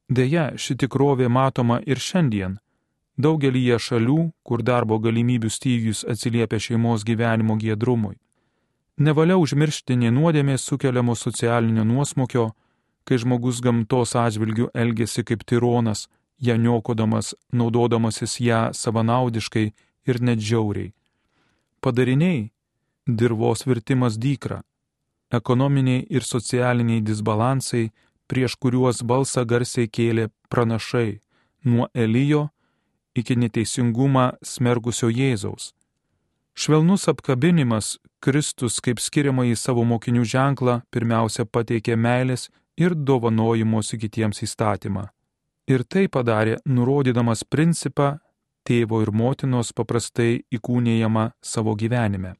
Deja, 0.08 0.50
ši 0.56 0.76
tikrovė 0.84 1.28
matoma 1.28 1.80
ir 1.86 1.98
šiandien 1.98 2.58
Daugelyje 3.20 3.76
šalių, 3.84 4.20
kur 4.46 4.62
darbo 4.64 4.96
galimybių 5.02 5.50
stygius 5.52 6.04
atsiliepia 6.08 6.60
šeimos 6.62 7.04
gyvenimo 7.04 7.56
giedrumui. 7.60 8.16
Nevalia 9.00 9.36
užmiršti 9.40 9.96
nei 10.00 10.12
nuodėmės 10.14 10.64
sukeliamo 10.68 11.16
socialinio 11.16 11.84
nuosmokio, 11.84 12.50
kai 13.04 13.18
žmogus 13.20 13.60
gamtos 13.64 14.14
atžvilgių 14.16 14.70
elgesi 14.74 15.24
kaip 15.26 15.44
tironas, 15.48 16.06
ją 16.40 16.56
niokodamas, 16.56 17.34
naudodamasis 17.52 18.38
ją 18.40 18.60
savanaudiškai 18.76 19.66
ir 20.08 20.20
net 20.20 20.40
žiauriai. 20.40 20.92
Padariniai- 21.80 22.50
dirvos 23.16 23.66
virtimas 23.66 24.18
dykra, 24.18 24.60
ekonominiai 25.32 26.06
ir 26.10 26.26
socialiniai 26.26 27.00
disbalansai, 27.00 27.90
prieš 28.30 28.56
kuriuos 28.62 29.02
balsą 29.02 29.44
garsiai 29.44 29.88
kėlė 29.88 30.28
pranašai 30.50 31.20
nuo 31.64 31.88
Elijo 31.94 32.48
iki 33.14 33.36
neteisingumą 33.36 34.30
smergusio 34.42 35.10
Jėzaus. 35.10 35.72
Švelnus 36.54 37.08
apkabinimas 37.08 37.98
Kristus 38.20 38.80
kaip 38.84 39.00
skiriama 39.00 39.46
į 39.48 39.54
savo 39.56 39.84
mokinių 39.86 40.24
ženklą 40.28 40.80
pirmiausia 40.92 41.46
pateikė 41.46 41.96
meilės 41.96 42.48
ir 42.76 42.94
dovanojimuose 42.94 43.98
kitiems 44.02 44.42
įstatymą. 44.46 45.06
Ir 45.70 45.84
tai 45.84 46.08
padarė, 46.08 46.58
nurodydamas 46.66 47.44
principą 47.44 48.18
tėvo 48.66 49.00
ir 49.04 49.12
motinos 49.14 49.72
paprastai 49.72 50.42
įkūnėjama 50.52 51.30
savo 51.40 51.76
gyvenime. 51.78 52.34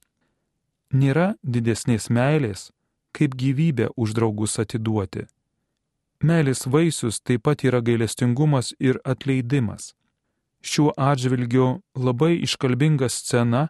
Nėra 0.90 1.35
didesnės 1.42 2.09
meilės, 2.11 2.70
kaip 3.14 3.37
gyvybę 3.38 3.92
už 3.96 4.14
draugus 4.16 4.59
atiduoti. 4.59 5.29
Meilės 6.20 6.66
vaisius 6.66 7.20
taip 7.22 7.44
pat 7.46 7.62
yra 7.64 7.81
gailestingumas 7.81 8.72
ir 8.79 8.98
atleidimas. 9.05 9.94
Šiuo 10.61 10.90
atžvilgiu 10.98 11.81
labai 11.94 12.35
iškalbinga 12.44 13.09
scena, 13.09 13.68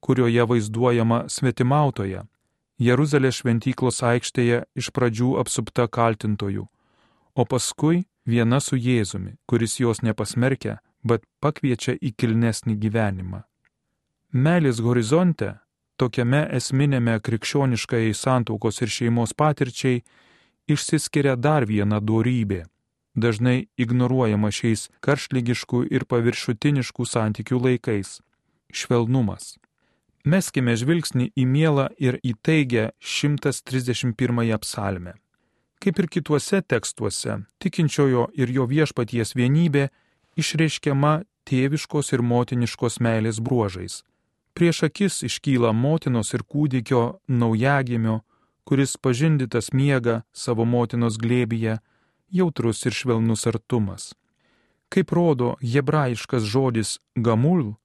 kurioje 0.00 0.44
vaizduojama 0.50 1.28
svetimautoje, 1.30 2.26
Jeruzalės 2.78 3.40
šventyklos 3.40 4.02
aikštėje 4.06 4.60
iš 4.78 4.90
pradžių 4.94 5.32
apsupta 5.40 5.88
kaltintojų, 5.90 6.66
o 7.34 7.42
paskui 7.46 8.04
viena 8.26 8.60
su 8.62 8.78
Jėzumi, 8.78 9.34
kuris 9.50 9.80
jos 9.80 10.02
nepasmerkia, 10.06 10.76
bet 11.02 11.24
pakviečia 11.42 11.96
į 11.98 12.12
kilnesnį 12.14 12.76
gyvenimą. 12.78 13.42
Meilės 14.30 14.78
horizonte, 14.84 15.56
tokiame 15.98 16.46
esminėme 16.58 17.18
krikščioniškai 17.26 18.14
santaukos 18.14 18.82
ir 18.84 18.92
šeimos 18.94 19.34
patirčiai, 19.34 20.02
išsiskiria 20.70 21.36
dar 21.36 21.66
viena 21.66 22.00
dorybė, 22.00 22.64
dažnai 23.16 23.68
ignoruojama 23.76 24.50
šiais 24.54 24.88
karšlygiškų 25.04 25.84
ir 25.90 26.06
paviršutiniškų 26.10 27.08
santykių 27.14 27.62
laikais- 27.66 28.20
švelnumas. 28.78 29.56
Meskime 30.24 30.74
žvilgsnį 30.76 31.30
į 31.36 31.44
mielą 31.46 31.88
ir 31.98 32.20
įtaigę 32.22 32.90
131 33.00 34.58
psalmę. 34.58 35.14
Kaip 35.80 35.98
ir 35.98 36.06
kituose 36.08 36.60
tekstuose, 36.62 37.46
tikinčiojo 37.62 38.28
ir 38.34 38.50
jo 38.50 38.66
viešpaties 38.66 39.34
vienybė 39.38 39.88
išreiškiama 40.36 41.22
tėviškos 41.48 42.12
ir 42.12 42.22
motiniškos 42.22 42.98
meilės 43.00 43.38
bruožais. 43.40 44.02
Prieš 44.54 44.82
akis 44.88 45.22
iškyla 45.28 45.72
motinos 45.72 46.34
ir 46.34 46.42
kūdikio 46.42 47.20
naujagimio, 47.28 48.20
kuris 48.64 48.96
pažindytas 48.96 49.72
miega 49.72 50.22
savo 50.32 50.64
motinos 50.64 51.16
glėbyje, 51.16 51.78
jautrus 52.30 52.84
ir 52.86 52.92
švelnus 52.92 53.46
artumas. 53.46 54.14
Kaip 54.88 55.12
rodo 55.12 55.54
hebrajiškas 55.60 56.44
žodis 56.48 56.98
gamul, 57.14 57.76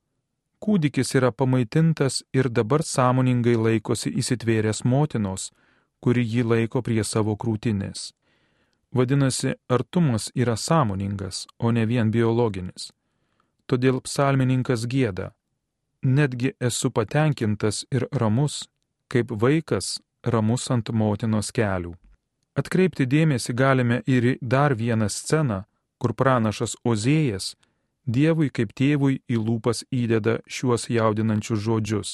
kūdikis 0.63 1.15
yra 1.19 1.31
pamaitintas 1.31 2.23
ir 2.33 2.49
dabar 2.49 2.83
sąmoningai 2.87 3.55
laikosi 3.59 4.11
įsitvėręs 4.21 4.83
motinos, 4.87 5.51
kuri 6.03 6.23
jį 6.23 6.43
laiko 6.51 6.81
prie 6.83 7.03
savo 7.03 7.35
krūtinės. 7.39 8.11
Vadinasi, 8.93 9.55
artumas 9.69 10.29
yra 10.35 10.55
sąmoningas, 10.55 11.47
o 11.59 11.71
ne 11.71 11.85
vien 11.89 12.11
biologinis. 12.11 12.91
Todėl 13.67 14.03
psalmininkas 14.05 14.85
gėda. 14.91 15.31
Netgi 16.03 16.53
esu 16.59 16.91
patenkintas 16.91 17.85
ir 17.91 18.07
ramus, 18.11 18.67
kaip 19.07 19.31
vaikas 19.31 19.99
ramus 20.23 20.69
ant 20.71 20.91
motinos 20.91 21.51
kelių. 21.55 21.93
Atkreipti 22.59 23.07
dėmesį 23.09 23.53
galime 23.57 24.01
ir 24.05 24.23
į 24.23 24.37
dar 24.41 24.75
vieną 24.75 25.09
sceną, 25.09 25.63
kur 25.97 26.13
pranašas 26.13 26.75
Ozėjas 26.85 27.55
Dievui 28.05 28.49
kaip 28.51 28.73
tėvui 28.75 29.21
į 29.31 29.37
lūpas 29.39 29.85
įdeda 29.87 30.41
šiuos 30.43 30.89
jaudinančius 30.91 31.61
žodžius. 31.63 32.09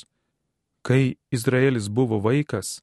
Kai 0.85 1.17
Izraelis 1.33 1.89
buvo 1.89 2.19
vaikas, 2.21 2.77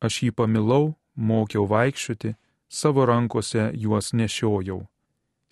Aš 0.00 0.22
jį 0.24 0.30
pamilau, 0.32 0.94
mokiau 1.14 1.66
vaikščioti, 1.68 2.32
savo 2.72 3.04
rankose 3.04 3.68
juos 3.76 4.14
nešiojau. 4.16 4.86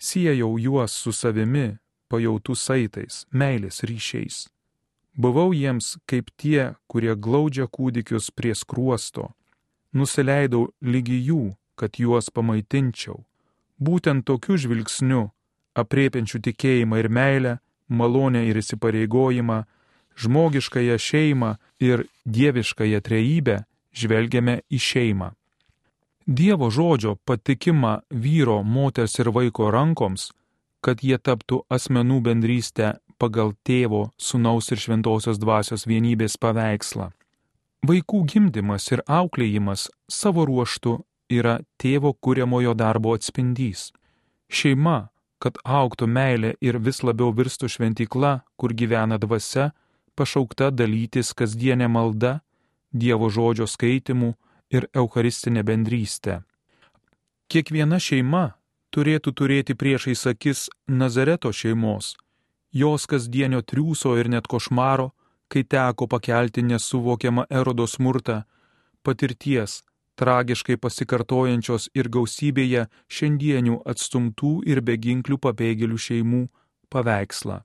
Siejau 0.01 0.55
juos 0.57 0.95
su 1.03 1.13
savimi, 1.13 1.77
pajautų 2.09 2.55
saitais, 2.57 3.25
meilės 3.29 3.83
ryšiais. 3.85 4.47
Buvau 5.17 5.53
jiems 5.53 5.97
kaip 6.05 6.29
tie, 6.37 6.75
kurie 6.87 7.15
glaudžia 7.15 7.67
kūdikius 7.67 8.29
prie 8.31 8.53
skruosto. 8.55 9.31
Nusileidau 9.93 10.69
lygi 10.81 11.17
jų, 11.29 11.55
kad 11.75 11.97
juos 11.99 12.29
pamaitinčiau. 12.29 13.23
Būtent 13.79 14.25
tokiu 14.27 14.57
žvilgsniu, 14.59 15.29
apriepiančiu 15.73 16.41
tikėjimą 16.43 16.99
ir 16.99 17.09
meilę, 17.09 17.53
malonę 17.87 18.45
ir 18.47 18.59
įsipareigojimą, 18.61 19.63
žmogiškąją 20.19 20.97
šeimą 20.99 21.55
ir 21.79 22.05
dieviškąją 22.25 22.99
trejybę, 23.01 23.63
žvelgiame 23.95 24.59
į 24.69 24.79
šeimą. 24.89 25.29
Dievo 26.27 26.69
žodžio 26.69 27.15
patikimą 27.25 28.01
vyro, 28.11 28.61
moters 28.63 29.17
ir 29.19 29.31
vaiko 29.33 29.71
rankoms, 29.73 30.29
kad 30.83 31.01
jie 31.01 31.17
taptų 31.17 31.63
asmenų 31.73 32.19
bendrystę 32.27 32.99
pagal 33.19 33.53
tėvo, 33.67 34.09
sunaus 34.17 34.71
ir 34.71 34.81
šventosios 34.81 35.39
dvasios 35.41 35.85
vienybės 35.89 36.37
paveikslą. 36.41 37.11
Vaikų 37.87 38.23
gimdymas 38.31 38.89
ir 38.91 39.03
auklėjimas 39.07 39.87
savo 40.11 40.43
ruoštų 40.47 40.97
yra 41.31 41.59
tėvo 41.79 42.11
kūriamojo 42.15 42.73
darbo 42.75 43.13
atspindys. 43.15 43.89
Šeima, 44.49 45.11
kad 45.39 45.59
auktų 45.63 46.07
meilė 46.07 46.55
ir 46.61 46.79
vis 46.83 47.03
labiau 47.03 47.31
virstų 47.35 47.69
šventykla, 47.71 48.33
kur 48.59 48.73
gyvena 48.73 49.19
dvasia, 49.21 49.71
pašaukta 50.15 50.71
dalytis 50.71 51.33
kasdienė 51.33 51.87
malda 51.87 52.39
Dievo 52.89 53.27
žodžio 53.29 53.67
skaitimų 53.69 54.33
ir 54.73 54.87
Eucharistinę 54.97 55.61
bendrystę. 55.63 56.39
Kiekviena 57.49 57.99
šeima 58.01 58.55
turėtų 58.93 59.33
turėti 59.37 59.75
priešais 59.77 60.25
akis 60.31 60.63
Nazareto 60.89 61.51
šeimos, 61.53 62.15
jos 62.71 63.05
kasdienio 63.09 63.61
triūso 63.61 64.15
ir 64.19 64.29
net 64.29 64.47
košmaro, 64.47 65.11
kai 65.49 65.63
teko 65.63 66.07
pakelti 66.07 66.61
nesuvokiamą 66.61 67.47
erodo 67.49 67.87
smurtą, 67.87 68.43
patirties, 69.03 69.81
tragiškai 70.19 70.77
pasikartojančios 70.77 71.89
ir 71.95 72.09
gausybėje 72.11 72.85
šiandienių 73.07 73.79
atstumtų 73.87 74.53
ir 74.69 74.83
beginklių 74.85 75.39
pabėgėlių 75.45 75.97
šeimų 76.05 76.43
paveikslą. 76.93 77.63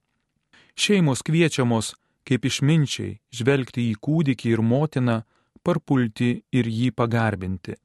Šeimos 0.75 1.23
kviečiamos 1.27 1.93
kaip 2.29 2.47
išminčiai 2.49 3.19
žvelgti 3.37 3.89
į 3.91 3.99
kūdikį 4.01 4.55
ir 4.55 4.63
motiną, 4.65 5.21
parpulti 5.65 6.31
ir 6.53 6.69
jį 6.69 6.91
pagarbinti. 6.97 7.77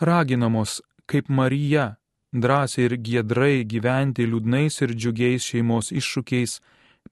Raginamos 0.00 0.80
kaip 1.10 1.28
Marija 1.28 1.99
drąsiai 2.32 2.84
ir 2.88 2.96
giedrai 3.06 3.64
gyventi 3.64 4.26
liūdnais 4.26 4.80
ir 4.84 4.94
džiugiais 4.94 5.46
šeimos 5.50 5.90
iššūkiais, 6.00 6.60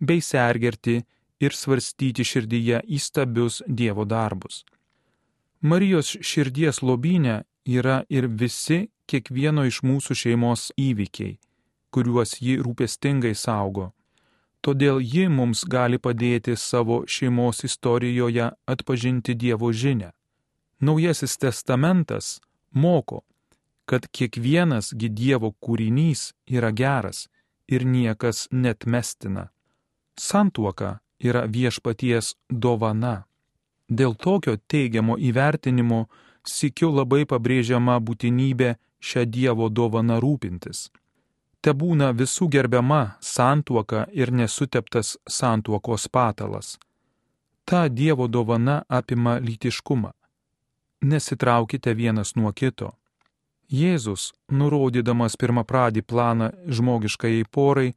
bei 0.01 0.21
sergerti 0.23 0.97
ir 1.41 1.53
svarstyti 1.55 2.25
širdyje 2.25 2.83
įstabius 2.99 3.63
Dievo 3.67 4.05
darbus. 4.05 4.65
Marijos 5.61 6.15
širdies 6.23 6.83
lobinė 6.83 7.43
yra 7.67 8.05
ir 8.09 8.29
visi 8.29 8.89
kiekvieno 9.11 9.67
iš 9.67 9.83
mūsų 9.83 10.15
šeimos 10.23 10.71
įvykiai, 10.79 11.39
kuriuos 11.91 12.39
ji 12.43 12.59
rūpestingai 12.63 13.35
saugo 13.35 13.93
todėl 14.69 15.01
ji 15.01 15.29
mums 15.33 15.65
gali 15.65 15.99
padėti 15.99 16.57
savo 16.57 17.03
šeimos 17.07 17.65
istorijoje 17.65 18.51
atpažinti 18.67 19.35
Dievo 19.35 19.73
žinę. 19.73 20.11
Naujasis 20.81 21.39
testamentas 21.39 22.39
moko, 22.73 23.25
kad 23.89 24.07
kiekvienas 24.13 24.93
Dievo 24.95 25.53
kūrinys 25.65 26.33
yra 26.47 26.71
geras 26.81 27.27
ir 27.69 27.85
niekas 27.85 28.49
net 28.53 28.87
mestina. 28.87 29.49
Santuoka 30.19 30.99
yra 31.19 31.47
viešpaties 31.47 32.35
dovana. 32.51 33.25
Dėl 33.89 34.15
tokio 34.15 34.59
teigiamo 34.69 35.17
įvertinimo 35.17 36.05
sikiu 36.45 36.93
labai 36.93 37.25
pabrėžiama 37.25 37.99
būtinybė 38.05 38.77
šią 39.01 39.25
Dievo 39.33 39.69
dovaną 39.73 40.21
rūpintis 40.21 40.89
te 41.63 41.75
būna 41.75 42.13
visų 42.17 42.49
gerbiama 42.55 43.19
santuoka 43.21 44.07
ir 44.13 44.33
nesuteptas 44.33 45.17
santuokos 45.29 46.09
patalas. 46.09 46.79
Ta 47.69 47.89
Dievo 47.89 48.29
dovana 48.29 48.83
apima 48.89 49.39
lytiškumą. 49.39 50.13
Nesitraukite 51.05 51.95
vienas 51.95 52.35
nuo 52.37 52.53
kito. 52.53 52.95
Jėzus, 53.69 54.33
nurodydamas 54.49 55.37
pirmą 55.37 55.65
pradį 55.69 56.03
planą 56.09 56.53
žmogiškai 56.73 57.45
porai, 57.53 57.93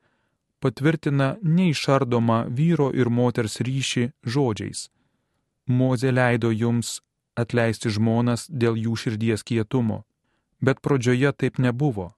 patvirtina 0.59 1.37
neišardomą 1.41 2.45
vyro 2.51 2.91
ir 2.91 3.09
moters 3.09 3.61
ryšį 3.63 4.11
žodžiais. 4.27 4.89
Moze 5.67 6.11
leido 6.11 6.51
jums 6.51 6.99
atleisti 7.39 7.89
žmonas 7.89 8.49
dėl 8.49 8.75
jų 8.75 8.97
širdies 8.99 9.43
kietumo, 9.47 10.03
bet 10.59 10.81
pradžioje 10.83 11.31
taip 11.31 11.57
nebuvo. 11.57 12.11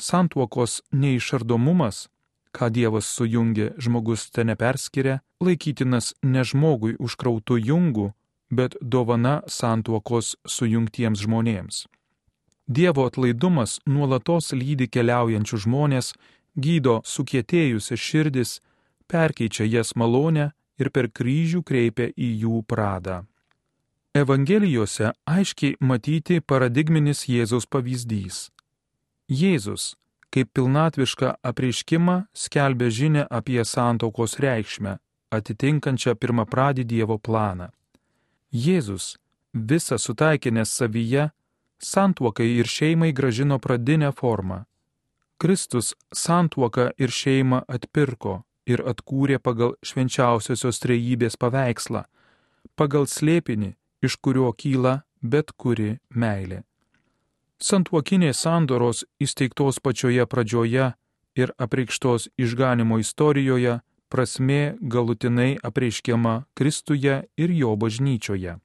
Santuokos 0.00 0.80
neišardomumas, 0.92 2.08
ką 2.56 2.70
Dievas 2.72 3.08
sujungė, 3.12 3.74
žmogus 3.76 4.30
te 4.32 4.44
neperskiria, 4.44 5.20
laikytinas 5.44 6.14
ne 6.24 6.44
žmogui 6.44 6.96
užkrautų 6.96 7.60
jungų, 7.60 8.06
bet 8.50 8.76
dovana 8.80 9.42
santuokos 9.46 10.36
sujungtiems 10.48 11.20
žmonėms. 11.26 11.84
Dievo 12.68 13.06
atlaidumas 13.06 13.78
nuolatos 13.86 14.50
lydi 14.52 14.88
keliaujančių 14.90 15.58
žmonės, 15.64 16.12
gydo 16.58 17.00
sukietėjusias 17.04 18.00
širdis, 18.00 18.60
perkeičia 19.06 19.64
jas 19.70 19.94
malonę 19.94 20.50
ir 20.78 20.90
per 20.90 21.08
kryžių 21.08 21.62
kreipia 21.62 22.10
į 22.10 22.30
jų 22.42 22.62
pradą. 22.66 23.22
Evangelijose 24.16 25.12
aiškiai 25.28 25.76
matyti 25.80 26.40
paradigminis 26.40 27.26
Jėzaus 27.28 27.68
pavyzdys. 27.68 28.48
Jėzus, 29.28 29.94
kaip 30.32 30.50
pilnatvišką 30.56 31.36
apreiškimą, 31.44 32.16
skelbia 32.32 32.88
žinę 32.90 33.26
apie 33.30 33.62
santokos 33.64 34.38
reikšmę, 34.42 34.96
atitinkančią 35.30 36.16
pirmapradį 36.16 36.84
Dievo 36.84 37.18
planą. 37.18 37.68
Jėzus, 38.50 39.16
visą 39.52 39.98
sutaikinęs 40.00 40.72
savyje, 40.80 41.30
santuokai 41.82 42.48
ir 42.58 42.66
šeimai 42.66 43.12
gražino 43.12 43.58
pradinę 43.58 44.12
formą. 44.12 44.64
Kristus 45.38 45.94
santuoką 46.12 46.90
ir 46.98 47.10
šeimą 47.12 47.62
atpirko 47.68 48.42
ir 48.66 48.82
atkūrė 48.82 49.38
pagal 49.38 49.74
švenčiausiosios 49.84 50.80
trejybės 50.82 51.36
paveikslą, 51.36 52.06
pagal 52.74 53.06
slėpinį, 53.06 53.74
iš 54.02 54.16
kurio 54.16 54.52
kyla 54.52 55.02
bet 55.22 55.52
kuri 55.56 55.98
meilė. 56.10 56.62
Santuokinės 57.62 58.42
sandoros 58.44 59.04
įsteigtos 59.20 59.80
pačioje 59.80 60.26
pradžioje 60.26 60.90
ir 61.36 61.52
apreikštos 61.56 62.28
išganimo 62.36 62.98
istorijoje 63.00 63.80
prasme 64.08 64.76
galutinai 64.80 65.56
apreiškiama 65.62 66.44
Kristuje 66.54 67.24
ir 67.36 67.50
jo 67.50 67.76
bažnyčioje. 67.76 68.58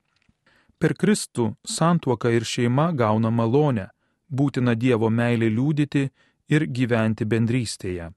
Per 0.81 0.95
Kristų 0.97 1.43
santuoka 1.61 2.31
ir 2.33 2.41
šeima 2.41 2.87
gauna 2.97 3.29
malonę, 3.29 3.91
būtina 4.33 4.73
Dievo 4.73 5.11
meilė 5.13 5.51
liūdyti 5.53 6.07
ir 6.49 6.65
gyventi 6.77 7.27
bendrystėje. 7.29 8.07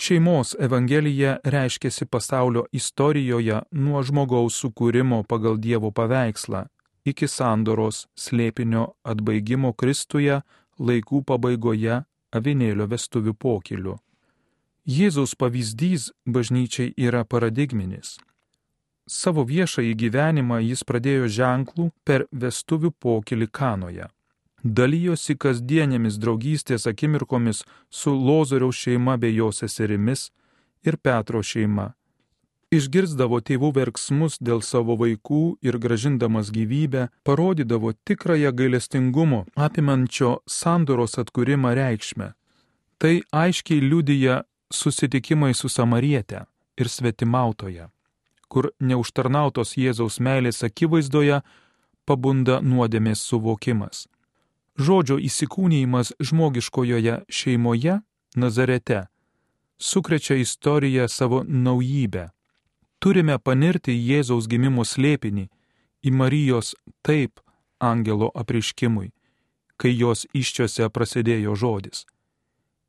Šeimos 0.00 0.54
evangelija 0.66 1.34
reiškiasi 1.44 2.06
pasaulio 2.06 2.62
istorijoje 2.72 3.58
nuo 3.72 4.00
žmogaus 4.02 4.56
sukūrimo 4.62 5.18
pagal 5.28 5.58
Dievo 5.60 5.90
paveikslą 5.92 6.64
iki 7.04 7.28
sandoros 7.28 8.06
slėpinio 8.16 8.86
atbaigimo 9.04 9.74
Kristuje 9.76 10.40
laikų 10.80 11.20
pabaigoje 11.28 12.00
avinėlio 12.32 12.88
vestuvių 12.88 13.36
pokiliu. 13.36 13.98
Jėzaus 14.88 15.36
pavyzdys 15.36 16.08
bažnyčiai 16.24 16.94
yra 16.96 17.26
paradigminis. 17.28 18.16
Savo 19.06 19.44
viešąjį 19.44 19.94
gyvenimą 20.02 20.60
jis 20.62 20.84
pradėjo 20.84 21.28
ženklų 21.28 21.90
per 22.04 22.26
vestuvių 22.32 22.90
pokylį 23.02 23.48
Kanoje. 23.52 24.08
Dalyjosi 24.64 25.38
kasdienėmis 25.40 26.18
draugystės 26.20 26.84
akimirkomis 26.86 27.64
su 27.88 28.12
Lozoriaus 28.12 28.76
šeima 28.76 29.16
bei 29.16 29.34
jo 29.34 29.48
seserimis 29.52 30.28
ir 30.84 30.98
Petro 31.00 31.40
šeima. 31.42 31.94
Išgirzdavo 32.70 33.40
tėvų 33.42 33.72
verksmus 33.74 34.36
dėl 34.38 34.60
savo 34.62 34.94
vaikų 35.00 35.56
ir 35.66 35.78
gražindamas 35.82 36.52
gyvybę 36.54 37.08
parodydavo 37.26 37.90
tikrąją 38.06 38.52
gailestingumo 38.54 39.40
apimančio 39.56 40.36
sandoros 40.46 41.18
atkūrimą 41.18 41.72
reikšmę. 41.74 42.28
Tai 43.00 43.14
aiškiai 43.32 43.80
liudyja 43.80 44.42
susitikimai 44.70 45.50
su 45.54 45.72
Samarietė 45.72 46.44
ir 46.78 46.92
svetimautoje 46.92 47.88
kur 48.50 48.72
neužtarnautos 48.82 49.76
Jėzaus 49.78 50.18
meilės 50.20 50.64
akivaizdoje 50.66 51.40
pabunda 52.04 52.58
nuodėmės 52.60 53.22
suvokimas. 53.30 54.08
Žodžio 54.80 55.20
įsikūnyjimas 55.22 56.12
žmogiškojoje 56.18 57.22
šeimoje 57.28 58.00
Nazarete 58.36 59.06
sukrečia 59.80 60.34
istoriją 60.34 61.08
savo 61.08 61.44
naujybę. 61.46 62.28
Turime 62.98 63.38
panirti 63.38 63.94
Jėzaus 63.96 64.46
gimimo 64.46 64.84
slėpinį 64.84 65.46
į 66.04 66.10
Marijos 66.12 66.74
taip 67.02 67.40
angelo 67.80 68.28
apriškimui, 68.34 69.08
kai 69.80 69.92
jos 69.96 70.26
iščiose 70.36 70.90
prasidėjo 70.92 71.56
žodis. 71.56 72.04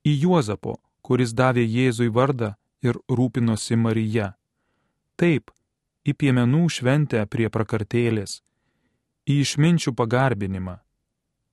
Į 0.04 0.14
Juozapo, 0.26 0.80
kuris 1.02 1.32
davė 1.34 1.64
Jėzui 1.64 2.12
vardą 2.12 2.56
ir 2.84 3.00
rūpinosi 3.08 3.78
Marija 3.78 4.34
Taip, 5.22 5.52
į 6.02 6.16
piemenų 6.18 6.64
šventę 6.74 7.20
prie 7.30 7.46
prakartėlės, 7.54 8.40
į 9.30 9.36
išminčių 9.44 9.94
pagarbinimą, 9.94 10.80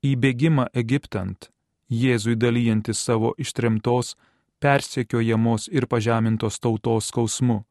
į 0.01 0.15
bėgimą 0.23 0.65
Egiptant, 0.73 1.51
Jėzui 1.89 2.33
dalyjantis 2.37 2.97
savo 3.01 3.35
ištremtos, 3.37 4.15
persekiojamos 4.61 5.69
ir 5.69 5.85
pažemintos 5.85 6.57
tautos 6.61 7.09
skausmu, 7.13 7.63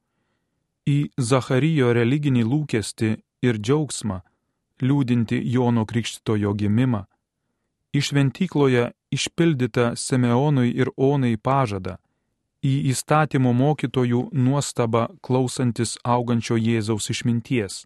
į 0.87 1.11
Zacharyjo 1.19 1.91
religinį 1.99 2.47
lūkestį 2.47 3.11
ir 3.43 3.59
džiaugsmą, 3.59 4.23
liūdinti 4.83 5.39
Jono 5.51 5.83
Krikštitojo 5.83 6.55
gimimą, 6.63 7.05
į 7.91 8.07
šventykloje 8.07 8.91
išpildytą 9.15 9.97
Simeonui 9.99 10.71
ir 10.79 10.95
Onai 10.95 11.35
pažadą, 11.37 11.99
į 12.65 12.91
įstatymo 12.91 13.53
mokytojų 13.55 14.29
nuostabą 14.33 15.07
klausantis 15.23 15.97
augančio 16.05 16.57
Jėzaus 16.59 17.11
išminties. 17.11 17.85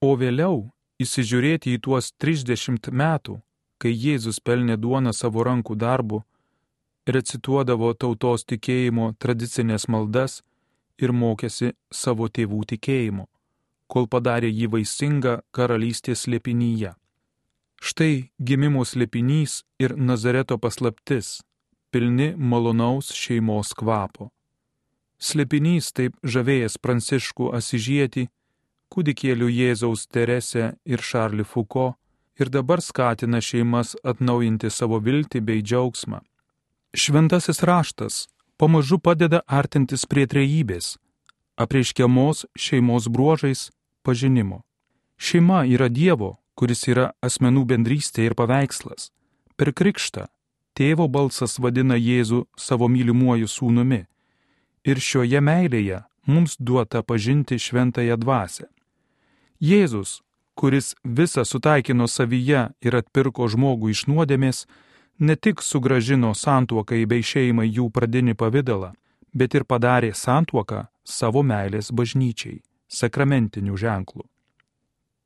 O 0.00 0.14
vėliau 0.18 0.70
įsižiūrėti 1.02 1.74
į 1.76 1.82
tuos 1.82 2.12
30 2.22 2.90
metų, 2.90 3.40
kai 3.78 3.90
Jėzus 3.90 4.38
pelnė 4.40 4.76
duoną 4.78 5.12
savo 5.12 5.42
rankų 5.42 5.76
darbu, 5.76 6.22
recituodavo 7.06 7.92
tautos 7.94 8.44
tikėjimo 8.46 9.14
tradicinės 9.18 9.88
maldas 9.88 10.42
ir 11.02 11.12
mokėsi 11.12 11.72
savo 11.90 12.28
tėvų 12.28 12.62
tikėjimo, 12.74 13.26
kol 13.90 14.06
padarė 14.06 14.50
jį 14.50 14.70
vaisingą 14.76 15.40
karalystės 15.50 16.26
slėpinyje. 16.26 16.94
Štai 17.82 18.30
gimimo 18.38 18.84
slėpinys 18.86 19.64
ir 19.82 19.96
Nazareto 19.98 20.54
paslaptis 20.62 21.40
pilni 21.92 22.32
malonaus 22.36 23.12
šeimos 23.12 23.74
kvapo. 23.76 24.30
Slepinys 25.22 25.92
taip 25.94 26.16
žavėjęs 26.24 26.78
Pranciškų 26.82 27.52
Asižietį, 27.54 28.26
kūdikėlių 28.92 29.48
Jėzaus 29.52 30.08
Teresę 30.10 30.72
ir 30.88 31.04
Šarlį 31.04 31.46
Fuko 31.46 31.92
ir 32.40 32.50
dabar 32.50 32.82
skatina 32.82 33.40
šeimas 33.44 33.94
atnaujinti 34.02 34.70
savo 34.70 34.98
viltį 34.98 35.44
bei 35.46 35.62
džiaugsmą. 35.62 36.20
Šventasis 36.92 37.62
raštas 37.62 38.26
pamažu 38.58 38.98
padeda 38.98 39.40
artintis 39.46 40.04
prie 40.06 40.26
trejybės, 40.26 40.96
apreiškiamos 41.56 42.46
šeimos 42.56 43.08
bruožais 43.08 43.70
pažinimo. 44.02 44.62
Šeima 45.16 45.62
yra 45.70 45.88
Dievo, 45.88 46.36
kuris 46.58 46.88
yra 46.88 47.12
asmenų 47.22 47.64
bendrystė 47.70 48.26
ir 48.26 48.34
paveikslas. 48.38 49.10
Per 49.56 49.72
krikštą 49.72 50.26
tėvo 50.78 51.08
balsas 51.08 51.58
vadina 51.58 51.96
Jėzų 51.96 52.46
savo 52.56 52.88
mylimuoju 52.88 53.48
sūnumi. 53.48 54.04
Ir 54.84 54.98
šioje 54.98 55.40
meilėje 55.40 56.02
mums 56.26 56.56
duota 56.58 57.02
pažinti 57.02 57.58
šventąją 57.58 58.16
dvasę. 58.16 58.66
Jėzus, 59.62 60.22
kuris 60.54 60.94
visą 61.04 61.44
sutaikino 61.44 62.08
savyje 62.08 62.70
ir 62.82 62.96
atpirko 62.96 63.46
žmogų 63.48 63.92
iš 63.94 64.06
nuodėmės, 64.10 64.66
ne 65.18 65.36
tik 65.36 65.62
sugražino 65.62 66.34
santuokai 66.34 67.04
bei 67.06 67.22
šeimai 67.22 67.68
jų 67.70 67.88
pradinį 67.94 68.34
pavydalą, 68.34 68.92
bet 69.34 69.54
ir 69.54 69.64
padarė 69.64 70.12
santuoką 70.14 70.86
savo 71.04 71.42
meilės 71.42 71.92
bažnyčiai, 71.92 72.60
sakramentiniu 72.88 73.76
ženklu. 73.76 74.26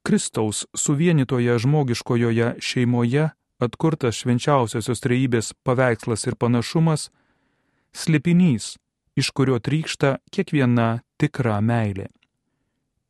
Kristaus 0.07 0.67
suvienitoje 0.77 1.59
žmogiškojoje 1.59 2.55
šeimoje 2.63 3.31
atkurtas 3.63 4.19
švenčiausiosios 4.21 5.01
trejybės 5.05 5.53
paveikslas 5.65 6.27
ir 6.27 6.37
panašumas- 6.37 7.11
slėpinys, 8.01 8.77
iš 9.17 9.31
kurio 9.33 9.59
trykšta 9.59 10.19
kiekviena 10.31 11.01
tikra 11.19 11.61
meilė. 11.61 12.09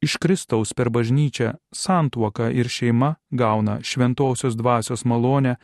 iš 0.01 0.17
Kristaus 0.17 0.73
per 0.75 0.91
bažnyčią 0.91 1.55
santuoka 1.73 2.51
ir 2.51 2.69
šeima 2.69 3.15
gauna 3.31 3.81
šventosios 3.83 4.55
dvasios 4.57 5.05
malonę 5.05 5.57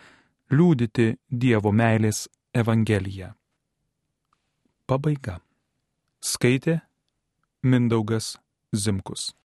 liūdyti 0.51 1.17
Dievo 1.31 1.73
meilės 1.73 2.29
Evangeliją. 2.55 3.33
Pabaiga. 4.87 5.41
Skaitė 6.21 6.81
Mindaugas 7.63 8.37
Zimkus. 8.75 9.33